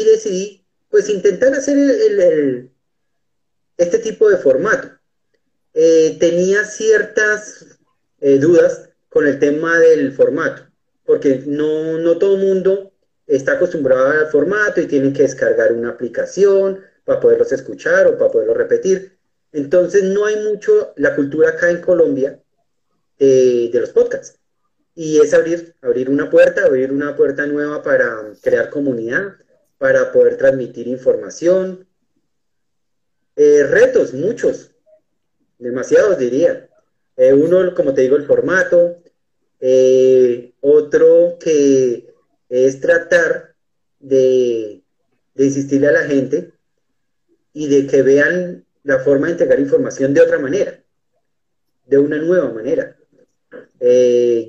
[0.00, 2.70] y decidí, pues, intentar hacer
[3.76, 4.88] este tipo de formato.
[5.74, 7.78] Eh, tenía ciertas
[8.20, 10.66] eh, dudas con el tema del formato
[11.06, 12.92] porque no, no todo el mundo
[13.26, 18.30] está acostumbrado al formato y tienen que descargar una aplicación para poderlos escuchar o para
[18.30, 19.16] poderlos repetir.
[19.52, 22.40] Entonces no hay mucho la cultura acá en Colombia
[23.18, 24.38] eh, de los podcasts.
[24.94, 29.36] Y es abrir, abrir una puerta, abrir una puerta nueva para crear comunidad,
[29.78, 31.86] para poder transmitir información.
[33.34, 34.72] Eh, retos, muchos,
[35.58, 36.68] demasiados diría.
[37.16, 38.96] Eh, uno, como te digo, el formato,
[39.60, 42.14] eh, otro que
[42.48, 43.54] es tratar
[43.98, 44.82] de,
[45.34, 46.52] insistirle a la gente
[47.52, 50.82] y de que vean la forma de entregar información de otra manera,
[51.86, 52.96] de una nueva manera.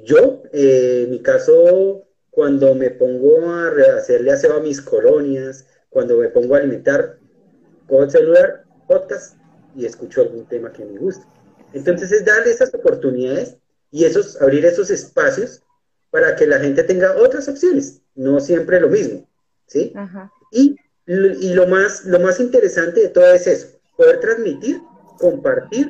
[0.06, 2.07] Yo, en mi caso,
[2.38, 7.18] cuando me pongo a hacerle aseo a mis colonias, cuando me pongo a alimentar,
[7.88, 9.38] cojo el celular, podcast
[9.76, 11.26] y escucho algún tema que me gusta.
[11.74, 13.58] Entonces es darle esas oportunidades
[13.90, 15.64] y esos, abrir esos espacios
[16.12, 19.28] para que la gente tenga otras opciones, no siempre lo mismo,
[19.66, 19.92] ¿sí?
[20.52, 20.76] Y,
[21.08, 24.80] y, lo, más, lo más interesante de todo es eso, poder transmitir,
[25.18, 25.90] compartir,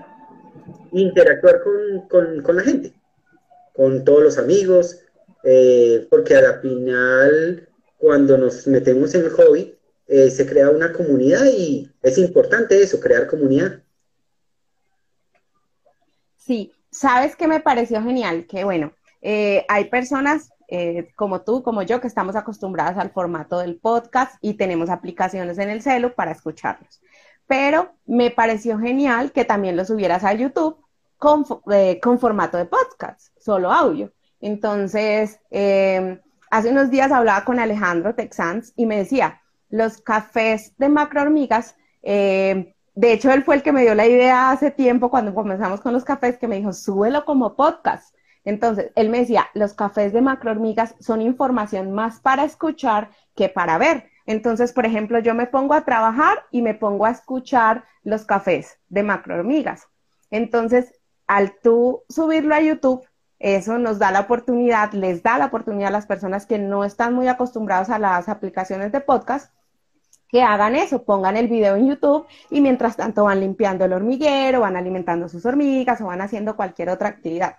[0.94, 2.94] interactuar con, con, la gente,
[3.74, 5.02] con todos los amigos,
[5.50, 9.74] eh, porque a la final, cuando nos metemos en el hobby,
[10.06, 13.82] eh, se crea una comunidad y es importante eso, crear comunidad.
[16.36, 18.46] Sí, ¿Sabes qué me pareció genial?
[18.46, 18.92] Que bueno,
[19.22, 20.50] eh, hay personas
[21.16, 25.70] como tú, como yo, que estamos acostumbradas al formato del podcast y tenemos aplicaciones en
[25.70, 27.02] el celu para escucharlos.
[27.46, 30.84] Pero me pareció genial que también lo subieras a YouTube
[31.18, 31.46] con,
[32.02, 34.12] con formato de podcast, solo audio.
[34.42, 36.20] Entonces, em,
[36.50, 41.76] hace unos días hablaba con Alejandro Texans y me decía, los cafés de macro hormigas
[42.04, 45.82] em, de hecho, él fue el que me dio la idea hace tiempo cuando comenzamos
[45.82, 48.16] con los cafés, que me dijo, súbelo como podcast.
[48.44, 53.50] Entonces, él me decía, los cafés de macro hormigas son información más para escuchar que
[53.50, 54.10] para ver.
[54.26, 58.80] Entonces, por ejemplo, yo me pongo a trabajar y me pongo a escuchar los cafés
[58.90, 59.88] de macro hormigas.
[60.32, 60.92] Entonces,
[61.28, 63.06] al tú subirlo a YouTube,
[63.40, 67.14] eso nos da la oportunidad, les da la oportunidad a las personas que no están
[67.14, 69.54] muy acostumbrados a las aplicaciones de podcast,
[70.30, 74.62] que hagan eso, pongan el video en YouTube y mientras tanto van limpiando el hormiguero,
[74.62, 77.56] van alimentando sus hormigas o van haciendo cualquier otra actividad.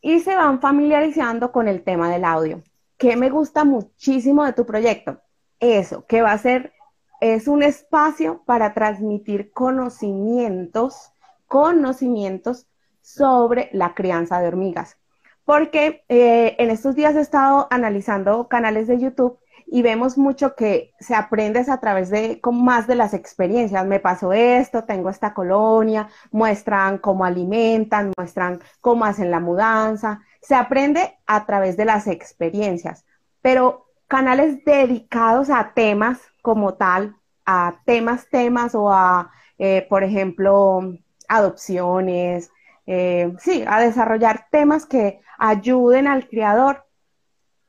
[0.00, 2.62] Y se van familiarizando con el tema del audio.
[2.96, 5.20] ¿Qué me gusta muchísimo de tu proyecto?
[5.60, 6.72] Eso, que va a ser,
[7.20, 11.12] es un espacio para transmitir conocimientos,
[11.46, 12.66] conocimientos
[13.04, 14.96] sobre la crianza de hormigas.
[15.44, 20.92] Porque eh, en estos días he estado analizando canales de YouTube y vemos mucho que
[20.98, 23.86] se aprende a través de más de las experiencias.
[23.86, 30.22] Me pasó esto, tengo esta colonia, muestran cómo alimentan, muestran cómo hacen la mudanza.
[30.40, 33.04] Se aprende a través de las experiencias,
[33.42, 40.80] pero canales dedicados a temas como tal, a temas, temas o a, eh, por ejemplo,
[41.28, 42.50] adopciones,
[42.86, 46.86] eh, sí, a desarrollar temas que ayuden al creador.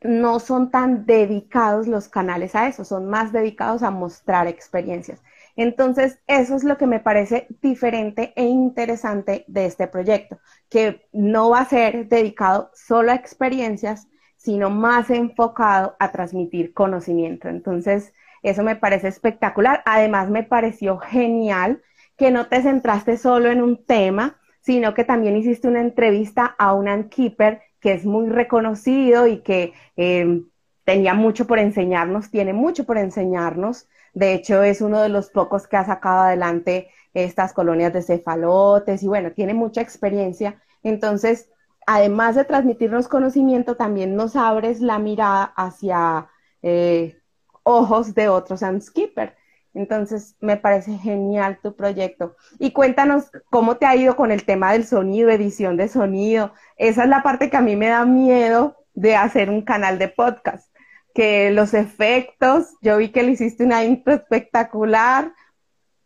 [0.01, 5.21] No son tan dedicados los canales a eso, son más dedicados a mostrar experiencias.
[5.55, 10.39] Entonces, eso es lo que me parece diferente e interesante de este proyecto,
[10.69, 17.47] que no va a ser dedicado solo a experiencias, sino más enfocado a transmitir conocimiento.
[17.47, 18.13] Entonces,
[18.43, 19.81] eso me parece espectacular.
[19.85, 21.81] Además, me pareció genial
[22.17, 26.73] que no te centraste solo en un tema, sino que también hiciste una entrevista a
[26.73, 30.49] un Keeper que es muy reconocido y que em,
[30.83, 33.87] tenía mucho por enseñarnos, tiene mucho por enseñarnos.
[34.15, 39.03] De hecho, es uno de los pocos que ha sacado adelante estas colonias de cefalotes
[39.03, 40.59] y bueno, tiene mucha experiencia.
[40.81, 41.47] Entonces,
[41.85, 46.27] además de transmitirnos conocimiento, también nos abres la mirada hacia
[46.63, 47.21] eh,
[47.61, 48.61] ojos de otros
[48.95, 49.35] Keeper.
[49.75, 52.37] Entonces, me parece genial tu proyecto.
[52.59, 56.53] Y cuéntanos cómo te ha ido con el tema del sonido, edición de sonido.
[56.77, 60.07] Esa es la parte que a mí me da miedo de hacer un canal de
[60.07, 60.73] podcast.
[61.13, 65.33] Que los efectos, yo vi que le hiciste una intro espectacular.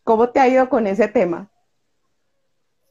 [0.03, 1.51] ¿Cómo te ha ido con ese tema?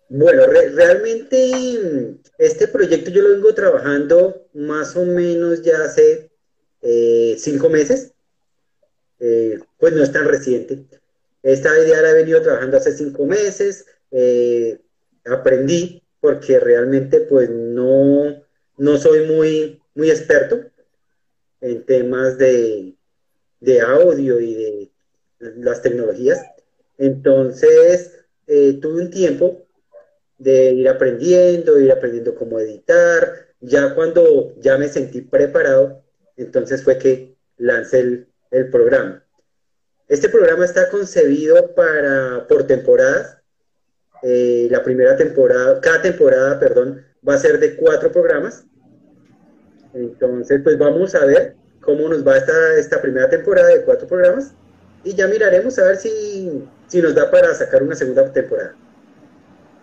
[0.09, 6.31] Bueno, realmente este proyecto yo lo vengo trabajando más o menos ya hace
[6.83, 8.15] eh, cinco meses
[9.21, 10.85] eh, pues no es tan reciente.
[11.43, 14.81] Esta idea la he venido trabajando hace cinco meses, eh,
[15.25, 18.43] aprendí porque realmente pues no,
[18.77, 20.61] no soy muy, muy experto
[21.61, 22.95] en temas de,
[23.61, 24.91] de audio y de
[25.39, 26.45] las tecnologías.
[26.97, 29.67] Entonces, eh, tuve un tiempo
[30.39, 33.47] de ir aprendiendo, ir aprendiendo cómo editar.
[33.61, 36.03] Ya cuando ya me sentí preparado,
[36.37, 39.23] entonces fue que lancé el, el programa.
[40.09, 43.37] Este programa está concebido para, por temporadas.
[44.23, 48.65] Eh, la primera temporada, cada temporada, perdón, va a ser de cuatro programas.
[49.95, 54.53] Entonces, pues vamos a ver cómo nos va esta, esta primera temporada de cuatro programas
[55.05, 58.75] y ya miraremos a ver si, si nos da para sacar una segunda temporada.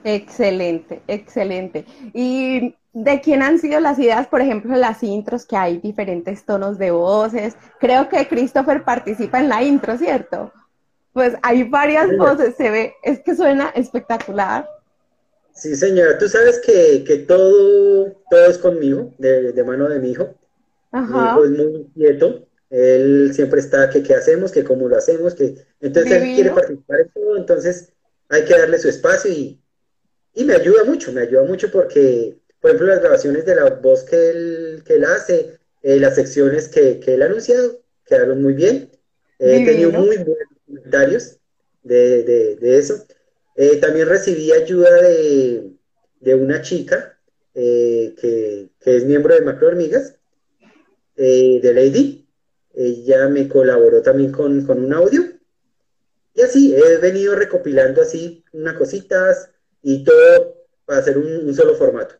[0.05, 1.83] Excelente, excelente.
[2.13, 6.77] Y de quién han sido las ideas, por ejemplo, las intros, que hay diferentes tonos
[6.77, 7.55] de voces.
[7.79, 10.53] Creo que Christopher participa en la intro, ¿cierto?
[11.11, 14.69] Pues hay varias voces, se ve, es que suena espectacular.
[15.53, 20.11] Sí, señora, tú sabes que, que todo, todo es conmigo, de, de, mano de mi
[20.11, 20.35] hijo.
[20.91, 21.07] Ajá.
[21.07, 25.33] Mi hijo es muy inquieto, él siempre está que qué hacemos, que cómo lo hacemos,
[25.33, 27.91] que entonces él quiere participar en todo, entonces
[28.29, 29.59] hay que darle su espacio y,
[30.35, 34.03] y me ayuda mucho, me ayuda mucho porque por ejemplo, las grabaciones de la voz
[34.05, 38.53] que él, que él hace, eh, las secciones que, que, él ha anunciado, quedaron muy
[38.53, 38.89] bien.
[39.37, 41.37] He tenido muy buenos comentarios
[41.83, 43.05] de, de, de eso.
[43.55, 45.73] Eh, también recibí ayuda de,
[46.21, 47.19] de una chica
[47.53, 50.15] eh, que, que, es miembro de Macro Hormigas,
[51.15, 52.27] de Lady.
[52.73, 55.21] Ella me colaboró también con, con un audio.
[56.33, 59.51] Y así, he venido recopilando así unas cositas
[59.85, 60.55] y todo
[60.85, 62.15] para hacer un solo formato.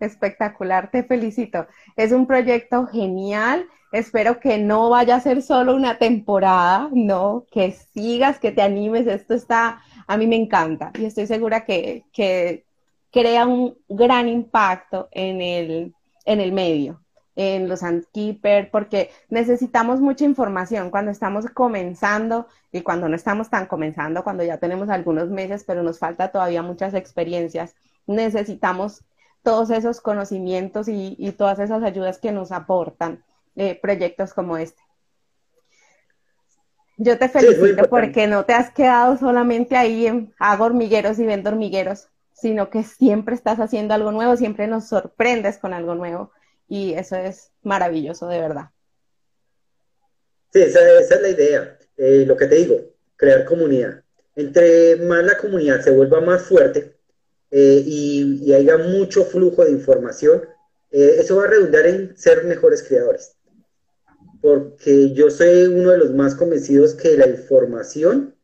[0.00, 1.68] Espectacular, te felicito.
[1.96, 3.68] Es un proyecto genial.
[3.92, 9.06] Espero que no vaya a ser solo una temporada, no, que sigas, que te animes.
[9.06, 12.64] Esto está, a mí me encanta y estoy segura que, que
[13.12, 15.94] crea un gran impacto en el,
[16.24, 17.03] en el medio,
[17.36, 23.66] en los Antkeeper, porque necesitamos mucha información cuando estamos comenzando y cuando no estamos tan
[23.66, 27.74] comenzando, cuando ya tenemos algunos meses, pero nos falta todavía muchas experiencias.
[28.06, 29.04] Necesitamos
[29.42, 33.24] todos esos conocimientos y, todas esas ayudas que nos aportan
[33.56, 34.82] eh, proyectos como este.
[36.96, 41.50] Yo te felicito porque no te has quedado solamente ahí en hago hormigueros y vendo
[41.50, 42.08] hormigueros.
[42.32, 46.32] sino que siempre estás haciendo algo nuevo, siempre nos sorprendes con algo nuevo
[46.74, 48.64] y eso es maravilloso, de verdad.
[50.52, 51.78] Sí, esa, es la idea.
[51.96, 52.80] Eh, lo que te digo,
[53.14, 54.02] crear comunidad.
[54.34, 56.96] Entre más la comunidad se vuelva más fuerte
[57.52, 60.42] eh, y, haya mucho flujo de información,
[60.90, 63.36] eh, eso va a redundar en ser mejores creadores.
[64.42, 68.34] Porque yo soy uno de los más convencidos que la información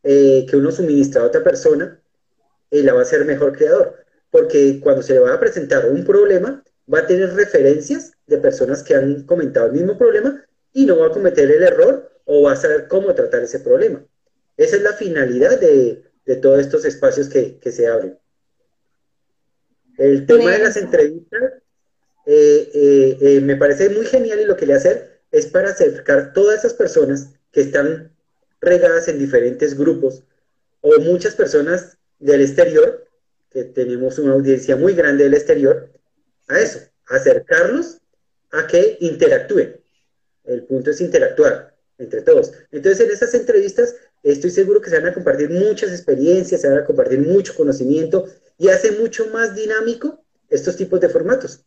[0.00, 2.00] que uno suministra a otra persona
[2.70, 3.96] la va a ser mejor creador.
[4.30, 6.62] Porque cuando se le va a presentar un problema,
[6.92, 11.06] va a tener referencias de personas que han comentado el mismo problema y no va
[11.06, 14.04] a cometer el error o va a saber cómo tratar ese problema.
[14.56, 16.04] Esa es la finalidad de,
[16.42, 18.18] todos estos espacios que, se abren.
[19.96, 21.54] El tema de las entrevistas
[22.26, 26.32] eh, eh, eh, me parece muy genial y lo que le hacer es para acercar
[26.32, 28.12] todas esas personas que están
[28.60, 30.24] regadas en diferentes grupos
[30.80, 33.06] o muchas personas del exterior,
[33.50, 35.90] que tenemos una audiencia muy grande del exterior,
[36.48, 37.98] a eso, acercarlos
[38.52, 39.76] a que interactúen.
[40.44, 42.52] El punto es interactuar entre todos.
[42.70, 46.78] Entonces, en esas entrevistas estoy seguro que se van a compartir muchas experiencias, se van
[46.78, 48.26] a compartir mucho conocimiento
[48.56, 51.64] y hace mucho más dinámico estos tipos de formatos.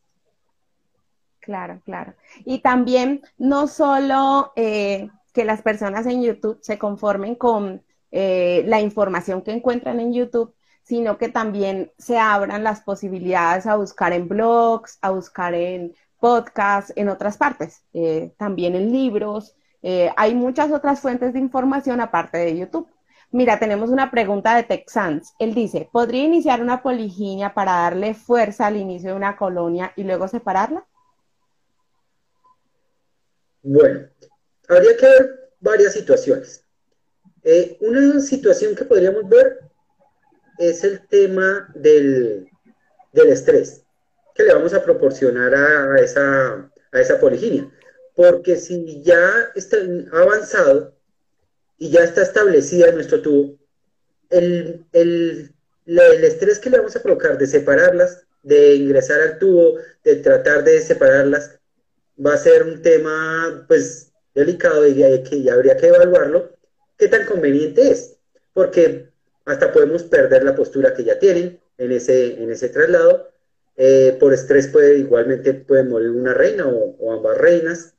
[1.40, 2.14] Claro, claro.
[2.46, 8.82] Y también no solo eh, que las personas en YouTube se conformen con eh, la
[8.82, 10.54] información que encuentran en YouTube,
[10.84, 16.94] sino que también se abran las posibilidades a buscar en blogs, a buscar en podcasts,
[16.96, 19.56] en otras partes, eh, también en libros.
[19.82, 22.88] Eh, hay muchas otras fuentes de información aparte de YouTube.
[23.32, 25.34] Mira, tenemos una pregunta de Texans.
[25.40, 30.04] Él dice, ¿podría iniciar una poliginia para darle fuerza al inicio de una colonia y
[30.04, 30.86] luego separarla?
[33.64, 34.08] Bueno,
[34.68, 36.66] habría que ver varias situaciones.
[37.44, 39.71] Eh, una situación que podríamos ver
[40.62, 42.48] es el tema del,
[43.14, 43.84] estrés
[44.36, 47.70] que le vamos a proporcionar a, esa, a esa poliginia.
[48.16, 49.78] Porque si ya está
[50.14, 50.96] avanzado
[51.78, 53.58] y ya está establecida nuestro tubo,
[54.30, 55.54] el, el,
[55.86, 60.64] el estrés que le vamos a provocar de separarlas, de ingresar al tubo, de tratar
[60.64, 61.60] de separarlas,
[62.24, 64.94] va a ser un tema pues delicado y
[65.24, 66.52] que ya habría que evaluarlo
[66.98, 68.16] qué tan conveniente es,
[68.54, 69.11] porque
[69.46, 73.30] hasta podemos perder la postura que ya tienen en ese, en ese traslado.
[73.78, 77.94] Eh, por estrés puede igualmente puede morir una reina o, ambas reinas.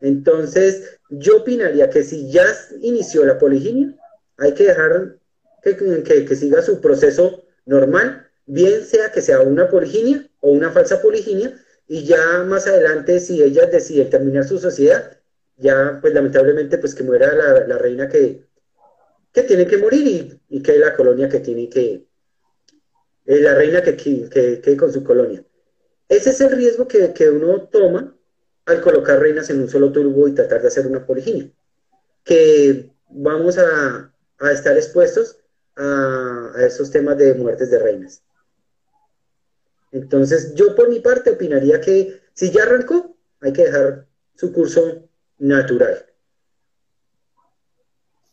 [0.00, 2.44] Entonces, yo opinaría que si ya
[2.80, 3.94] inició la poliginia,
[4.38, 5.16] hay que dejar
[5.62, 11.02] que, que, siga su proceso normal, bien sea que sea una poliginia o una falsa
[11.02, 11.54] poliginia,
[11.86, 15.18] y ya más adelante, si ellas deciden terminar su sociedad,
[15.56, 18.44] ya pues lamentablemente pues que muera la, reina que,
[19.32, 22.06] que, tiene que morir y, que la colonia que tiene que,
[23.24, 25.44] la reina que, que, con su colonia.
[26.08, 28.16] Ese es el riesgo que, uno toma
[28.66, 31.50] al colocar reinas en un solo turbo y tratar de hacer una poliginia,
[32.24, 34.12] que vamos a,
[34.52, 35.38] estar expuestos
[35.76, 38.22] a, a esos temas de muertes de reinas.
[39.92, 45.08] Entonces, yo por mi parte opinaría que si ya arrancó, hay que dejar su curso
[45.38, 46.09] natural.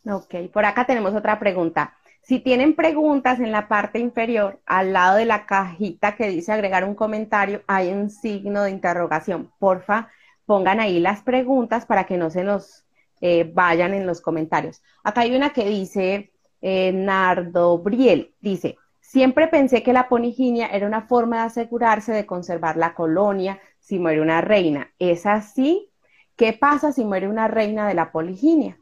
[0.10, 1.94] Ok, por acá tenemos otra pregunta.
[2.22, 6.86] Si tienen preguntas en la parte inferior, al lado de la cajita que dice agregar
[6.86, 9.52] un comentario, hay un signo de interrogación.
[9.60, 10.10] Porfa,
[10.46, 12.86] pongan ahí las preguntas para que no se nos
[13.22, 14.82] eh, vayan en los comentarios.
[15.04, 16.32] Acá hay una que dice,
[16.62, 22.26] eh, Nardo Briel, dice, siempre pensé que la poniginia era una forma de asegurarse de
[22.26, 24.92] conservar la colonia si muere una reina.
[25.00, 25.92] ¿Es así?
[26.36, 28.78] ¿Qué pasa si muere una reina de la poliginia?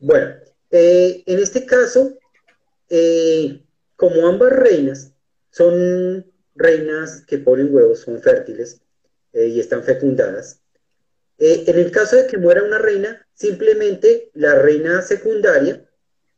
[0.00, 0.34] Bueno,
[0.70, 2.18] eh, en este caso,
[2.88, 3.62] eh,
[3.96, 5.12] como ambas reinas
[5.50, 6.24] son
[6.54, 8.80] reinas que ponen huevos, son fértiles
[9.34, 10.60] eh, y están fecundadas,
[11.38, 15.86] en el caso de que muera una reina, simplemente la reina secundaria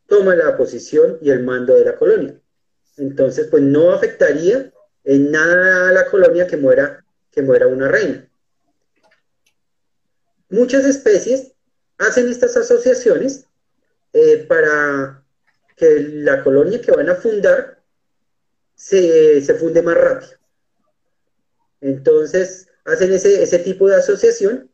[0.06, 2.40] toma la posición y el mando de la colonia.
[2.98, 8.28] Entonces, pues no afectaría en nada a la colonia que muera, que muera una reina.
[10.50, 11.52] Muchas especies
[11.98, 13.48] hacen estas asociaciones
[14.14, 15.24] eh, para
[15.74, 17.82] que la colonia que van a fundar
[18.74, 20.32] se, funde más rápido.
[21.80, 24.70] Entonces, hacen ese, tipo de asociación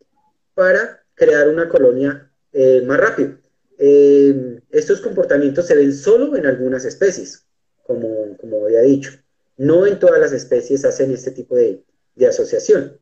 [0.55, 3.39] para crear una colonia eh, más rápido.
[3.78, 7.47] Eh, estos comportamientos se ven solo en algunas especies,
[7.84, 9.12] como, como había dicho.
[9.57, 11.84] No en todas las especies hacen este tipo de,
[12.28, 12.99] asociación.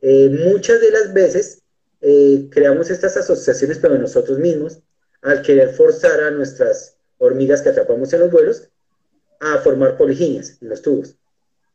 [0.00, 1.60] muchas de las veces
[2.50, 4.82] creamos estas asociaciones, pero nosotros mismos,
[5.22, 8.68] al querer forzar a nuestras hormigas que atrapamos en los vuelos
[9.40, 11.16] a formar poliginias en los tubos.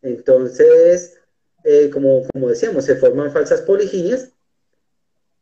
[0.02, 1.20] Entonces,
[1.64, 4.32] eh, como, como decíamos, se forman falsas poliginias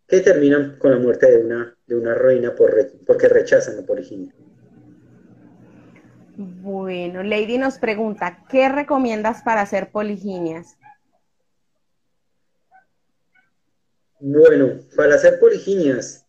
[0.07, 2.75] que terminan con la muerte de una, de una reina por
[3.05, 4.33] porque rechazan la poliginia.
[6.37, 10.77] Bueno, Lady nos pregunta, ¿qué recomiendas para hacer poliginias?
[14.19, 16.24] Bueno, para hacer poliginias,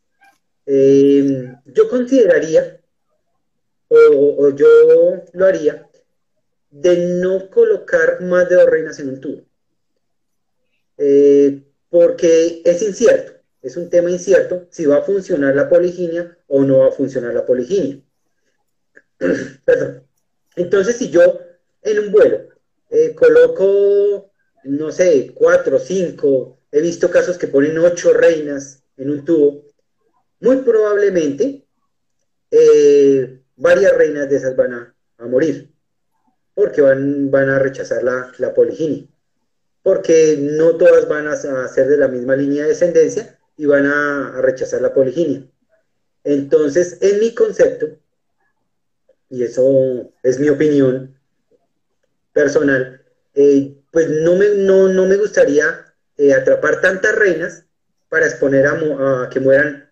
[0.67, 2.81] eh, yo consideraría,
[3.89, 4.67] o, yo
[5.33, 5.89] lo haría,
[6.71, 9.43] de no colocar más de dos reinas en un tubo.
[10.99, 16.65] Eh, porque es incierto, es un tema incierto si va a funcionar la poliginia o
[16.65, 18.01] no va a funcionar la poliginia.
[19.65, 20.03] Perdón.
[20.57, 21.41] Entonces, si yo
[21.83, 22.49] en un vuelo
[22.91, 24.33] eh, coloco,
[24.65, 29.66] no sé, cuatro, cinco, he visto casos que ponen ocho reinas en un tubo,
[30.41, 31.67] muy probablemente
[32.51, 34.95] eh, varias reinas de esas van a,
[35.27, 35.73] morir,
[36.55, 39.07] porque van, van a rechazar la, poliginia,
[39.83, 44.39] porque no todas van a, ser de la misma línea de descendencia y van a,
[44.39, 45.47] a rechazar la poliginia.
[46.23, 47.87] Entonces, en mi concepto,
[49.29, 51.17] y eso es mi opinión
[52.33, 53.03] personal,
[53.35, 57.65] eh, pues no me, no, me gustaría eh, atrapar tantas reinas
[58.09, 59.86] para exponer a, que mueran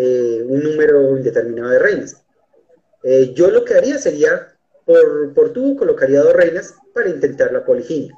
[0.00, 2.24] eh, un número indeterminado de reinas.
[3.34, 4.54] yo lo que haría sería,
[4.86, 8.14] por, por tubo, colocaría dos reinas para intentar la poliginia.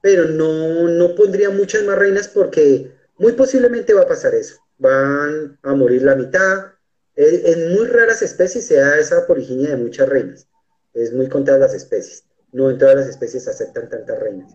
[0.00, 4.56] Pero no, no pondría muchas más reinas porque muy posiblemente va a pasar eso.
[4.78, 6.78] Van a morir la mitad,
[7.20, 10.46] en muy raras especies se da esa poliginia de muchas reinas.
[10.94, 12.24] Es muy contadas las especies.
[12.52, 14.54] No en todas las especies aceptan tantas reinas.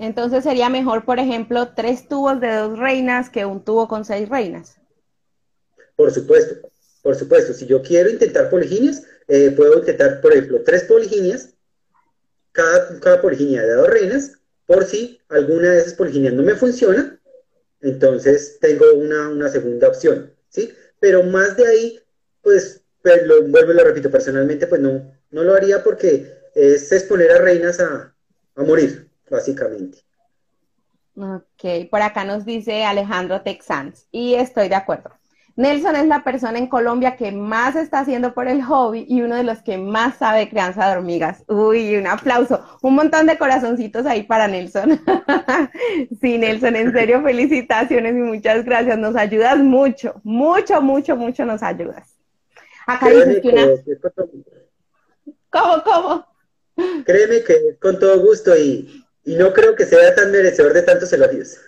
[0.00, 4.28] Entonces sería mejor, por ejemplo, tres tubos de dos reinas que un tubo con seis
[4.28, 4.79] reinas.
[6.00, 6.54] Por supuesto,
[7.02, 7.52] por supuesto.
[7.52, 11.50] Si yo quiero intentar poliginias, eh, puedo intentar, por ejemplo, tres poliginias,
[12.52, 14.32] cada, cada poliginia de dos reinas,
[14.64, 17.20] por si alguna de esas poliginias no me funciona,
[17.82, 20.72] entonces tengo una, una segunda opción, ¿sí?
[20.98, 22.00] pero más de ahí,
[22.40, 26.90] pues, pues lo, vuelvo y lo repito, personalmente, pues no, no lo haría porque es
[26.92, 28.14] exponer a reinas a,
[28.54, 29.98] a morir, básicamente.
[31.14, 35.19] Ok, por acá nos dice Alejandro Texans, y estoy de acuerdo.
[35.60, 39.36] Nelson es la persona en Colombia que más está haciendo por el hobby y uno
[39.36, 41.44] de los que más sabe crianza de hormigas.
[41.48, 44.98] Uy, un aplauso, un montón de corazoncitos ahí para Nelson.
[46.20, 48.96] sí, Nelson, en serio, felicitaciones y muchas gracias.
[48.96, 52.16] Nos ayudas mucho, mucho, mucho, mucho nos ayudas.
[52.86, 53.66] Acá dices que una...
[55.50, 56.26] ¿Cómo, cómo?
[57.04, 61.12] Créeme que con todo gusto y, y no creo que sea tan merecedor de tantos
[61.12, 61.58] elogios,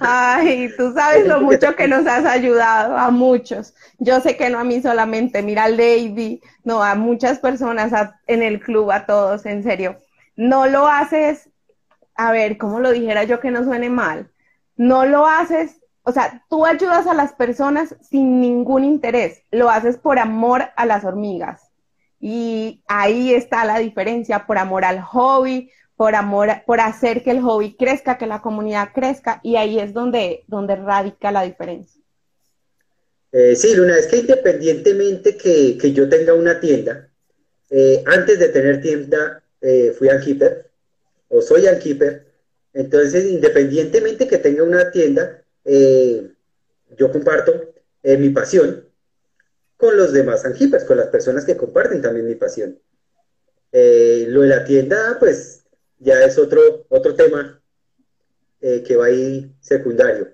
[0.00, 3.74] Ay, tú sabes lo mucho que nos has ayudado, a muchos.
[3.98, 7.92] Yo sé que no a mí solamente, mira al Lady, no, a muchas personas
[8.26, 9.98] en el club, a todos, en serio.
[10.36, 11.50] No lo haces,
[12.14, 14.30] a ver, ¿cómo lo dijera yo que no suene mal?
[14.76, 19.98] No lo haces, o sea, tú ayudas a las personas sin ningún interés, lo haces
[19.98, 21.68] por amor a las hormigas.
[22.18, 25.70] Y ahí está la diferencia, por amor al hobby,
[26.02, 29.92] por amor, por hacer que el hobby crezca, que la comunidad crezca, y ahí es
[29.92, 32.02] donde, donde radica la diferencia.
[33.30, 37.08] Eh, sí, Luna, es que independientemente que, que yo tenga una tienda,
[37.70, 40.72] eh, antes de tener tienda eh, fui keeper
[41.28, 42.26] o soy keeper
[42.74, 48.88] entonces independientemente que tenga una tienda, yo comparto mi pasión
[49.76, 52.76] con los demás keepers, con las personas que comparten también mi pasión.
[53.70, 55.61] lo de la tienda, pues
[56.02, 57.60] ya es otro, otro tema
[58.60, 60.28] eh, que va ahí secundario.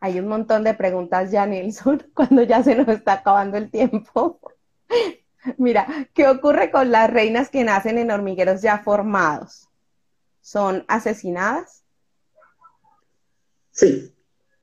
[0.00, 4.40] Hay un montón de preguntas ya, Nelson, cuando ya se nos está acabando el tiempo.
[5.58, 9.68] Mira, ¿qué ocurre con las reinas que nacen en hormigueros ya formados?
[10.40, 11.82] ¿Son asesinadas?
[13.70, 14.14] Sí.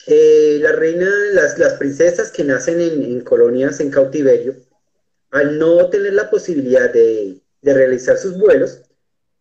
[0.07, 4.55] Eh, las reinas, las, las, princesas que nacen en, en colonias en cautiverio,
[5.32, 8.82] al no tener la posibilidad de, de realizar sus vuelos,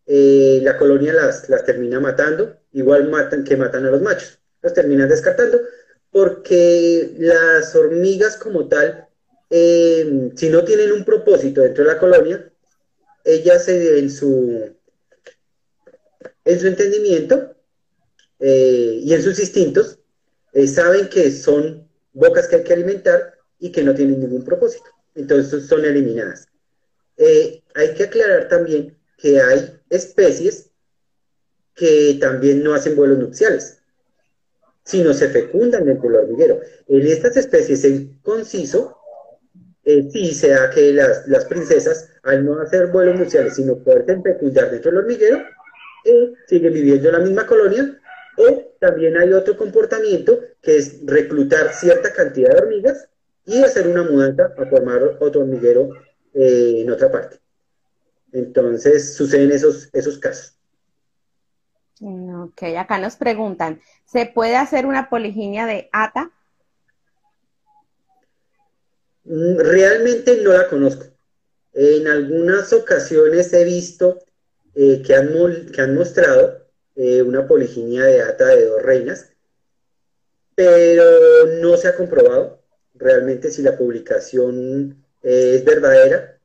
[0.05, 4.73] eh, la colonia las, las termina matando, igual matan que matan a los machos, los
[4.73, 5.59] terminan descartando,
[6.11, 9.07] porque las hormigas como tal,
[9.49, 12.51] em, si no tienen un propósito dentro de la colonia,
[13.23, 14.73] ellas en su,
[16.45, 17.55] en su entendimiento
[18.39, 19.99] eh, y en sus instintos
[20.53, 24.85] eh, saben que son bocas que hay que alimentar y que no tienen ningún propósito.
[25.15, 26.47] Entonces son eliminadas.
[27.17, 30.71] Eh, hay que aclarar también que hay especies
[31.75, 33.79] que también no hacen vuelos nupciales,
[34.83, 36.59] sino se fecundan dentro del hormiguero.
[36.87, 38.97] En estas especies en conciso,
[39.83, 40.37] eh, sí
[40.73, 45.37] que las, princesas, al no hacer vuelos nupciales, sino poder fecundar dentro del hormiguero,
[46.03, 47.99] eh, siguen viviendo en la misma colonia,
[48.37, 53.07] o también hay otro comportamiento que es reclutar cierta cantidad de hormigas
[53.45, 55.89] y hacer una mudanza a formar otro hormiguero
[56.39, 57.39] eh, en otra parte.
[58.31, 60.55] Entonces suceden esos, esos casos.
[61.99, 66.31] Ok, acá nos preguntan, ¿se puede hacer una poliginia de ata?
[69.23, 71.05] Mm, realmente no la conozco.
[71.73, 74.19] En algunas ocasiones he visto
[74.75, 75.29] eh, que, han,
[75.73, 79.31] que han mostrado eh, una poliginia de ata de dos reinas,
[80.53, 81.03] pero
[81.61, 82.61] no se ha comprobado
[82.93, 86.37] realmente si la publicación es verdadera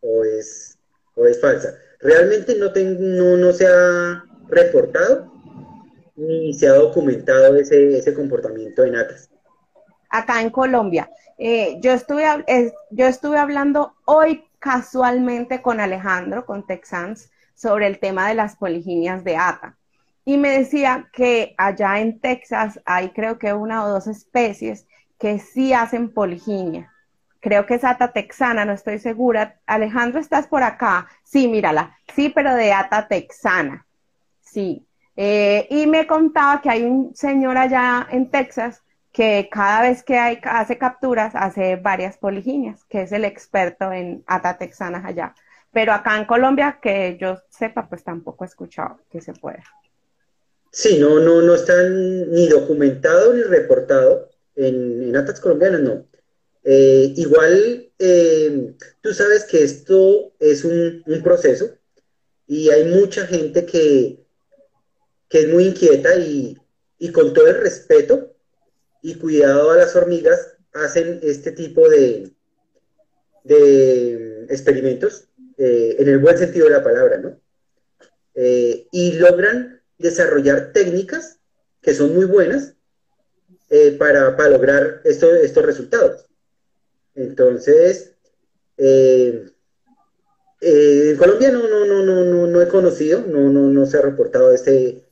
[0.00, 0.78] o es,
[1.14, 1.74] o es falsa.
[2.00, 5.32] Realmente no, no, no se ha reportado
[6.16, 9.30] ni se ha documentado ese, ese comportamiento en atas.
[10.10, 12.24] Acá en Colombia, eh, yo, estuve,
[12.90, 19.22] yo estuve hablando hoy casualmente con Alejandro, con Texans, sobre el tema de las poliginias
[19.24, 19.76] de ATA
[20.24, 24.86] y me decía que allá en Texas hay creo que una o dos especies
[25.18, 26.89] que sí hacen poliginia.
[27.40, 29.60] Creo que es ata texana, no estoy segura.
[29.66, 31.08] Alejandro, ¿estás por acá?
[31.24, 31.96] Sí, mírala.
[32.14, 33.86] Sí, pero de ata texana.
[34.40, 34.86] Sí.
[35.16, 38.82] Eh, y me contaba que hay un señor allá en Texas
[39.12, 44.22] que cada vez que hay, hace capturas hace varias poliginias, que es el experto en
[44.26, 45.34] ata texanas allá.
[45.72, 49.62] Pero acá en Colombia, que yo sepa, pues tampoco he escuchado que se pueda.
[50.72, 56.04] Sí, no, no, no están ni documentado ni reportado en, en atas colombianas, no.
[56.64, 61.70] Eh, igual, eh, tú sabes que esto es un, proceso
[62.46, 64.24] y hay mucha gente que,
[65.28, 66.56] que es muy inquieta y,
[67.12, 68.34] con todo el respeto
[69.02, 72.30] y cuidado a las hormigas hacen este tipo de,
[73.44, 77.40] de experimentos eh, en el buen sentido de la palabra, ¿no?
[78.92, 81.40] y logran desarrollar técnicas
[81.82, 82.74] que son muy buenas
[83.72, 86.26] eh, para, lograr estos resultados.
[87.14, 88.16] Entonces,
[88.76, 89.50] eh,
[90.60, 94.02] eh, en Colombia no, no, no, no, no, he conocido, no, no, no se ha
[94.02, 95.04] reportado este,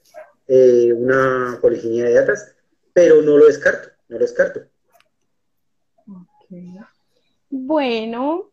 [0.94, 2.54] una poliginia de datas,
[2.92, 4.60] pero no lo descarto, no lo descarto.
[7.50, 8.50] Bueno,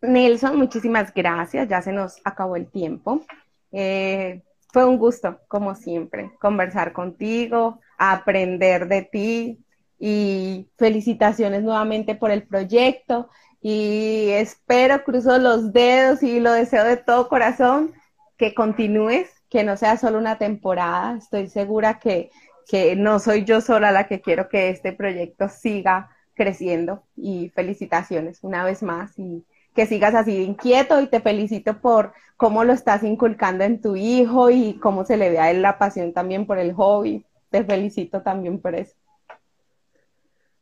[0.00, 3.24] Nelson, muchísimas gracias, ya se nos acabó el tiempo.
[3.70, 9.65] Fue un gusto, como siempre, conversar contigo, aprender de ti
[9.98, 13.28] y felicitaciones nuevamente por el proyecto
[13.60, 17.94] y espero, cruzo los dedos y lo deseo de todo corazón
[18.36, 21.16] que continúes, que no sea solo una temporada.
[21.16, 22.30] Estoy segura que,
[22.68, 28.40] que no soy yo sola la que quiero que este proyecto siga creciendo y felicitaciones
[28.42, 29.44] una vez más y
[29.74, 33.96] que sigas así de inquieto y te felicito por cómo lo estás inculcando en tu
[33.96, 37.24] hijo y cómo se le ve a él la pasión también por el hobby.
[37.50, 38.94] Te felicito también por eso.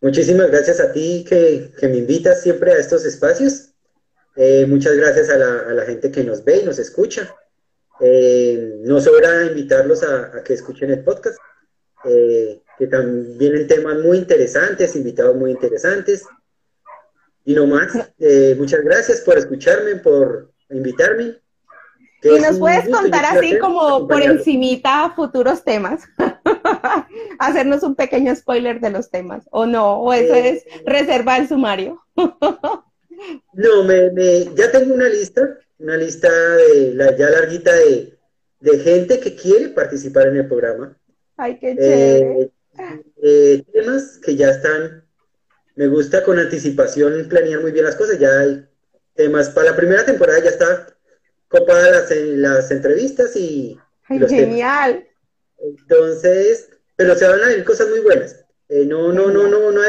[0.04, 3.70] Muchísimas gracias a ti que, me invitas siempre a estos espacios.
[4.36, 7.34] Eh, muchas gracias a la, gente que nos ve y nos escucha.
[8.00, 11.38] Eh, no sobra invitarlos a, que escuchen el podcast,
[12.04, 16.26] eh, que también vienen temas muy interesantes, invitados muy interesantes.
[17.46, 21.40] Y no más, eh, muchas gracias por escucharme, por invitarme.
[22.24, 26.02] Y nos puedes contar así como por encimita futuros temas,
[27.38, 31.48] hacernos un pequeño spoiler de los temas, o no, o eso eh, es reserva el
[31.48, 32.02] sumario.
[32.16, 35.42] no, me, ya tengo una lista,
[35.78, 38.18] una lista de, la, ya larguita de,
[38.60, 40.96] de, gente que quiere participar en el programa.
[41.36, 42.50] Ay, qué chévere.
[43.22, 45.04] Eh, temas que ya están
[45.76, 48.18] me gusta con anticipación planear muy bien las cosas.
[48.18, 48.66] Ya hay
[49.14, 50.86] temas para la primera temporada, ya está
[51.58, 53.78] copada las, las entrevistas y,
[54.28, 55.06] genial.
[55.58, 58.44] Entonces, pero se van a ver cosas muy buenas.
[58.68, 59.80] Eh, no, no, no, no, no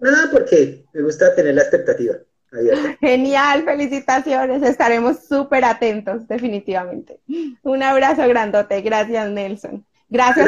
[0.00, 2.14] nada porque me gusta tener la expectativa.
[3.00, 4.62] Genial, felicitaciones.
[4.62, 7.20] Estaremos súper atentos, definitivamente.
[7.62, 8.80] Un abrazo grandote.
[8.80, 9.84] Gracias, Nelson.
[10.08, 10.46] Gracias.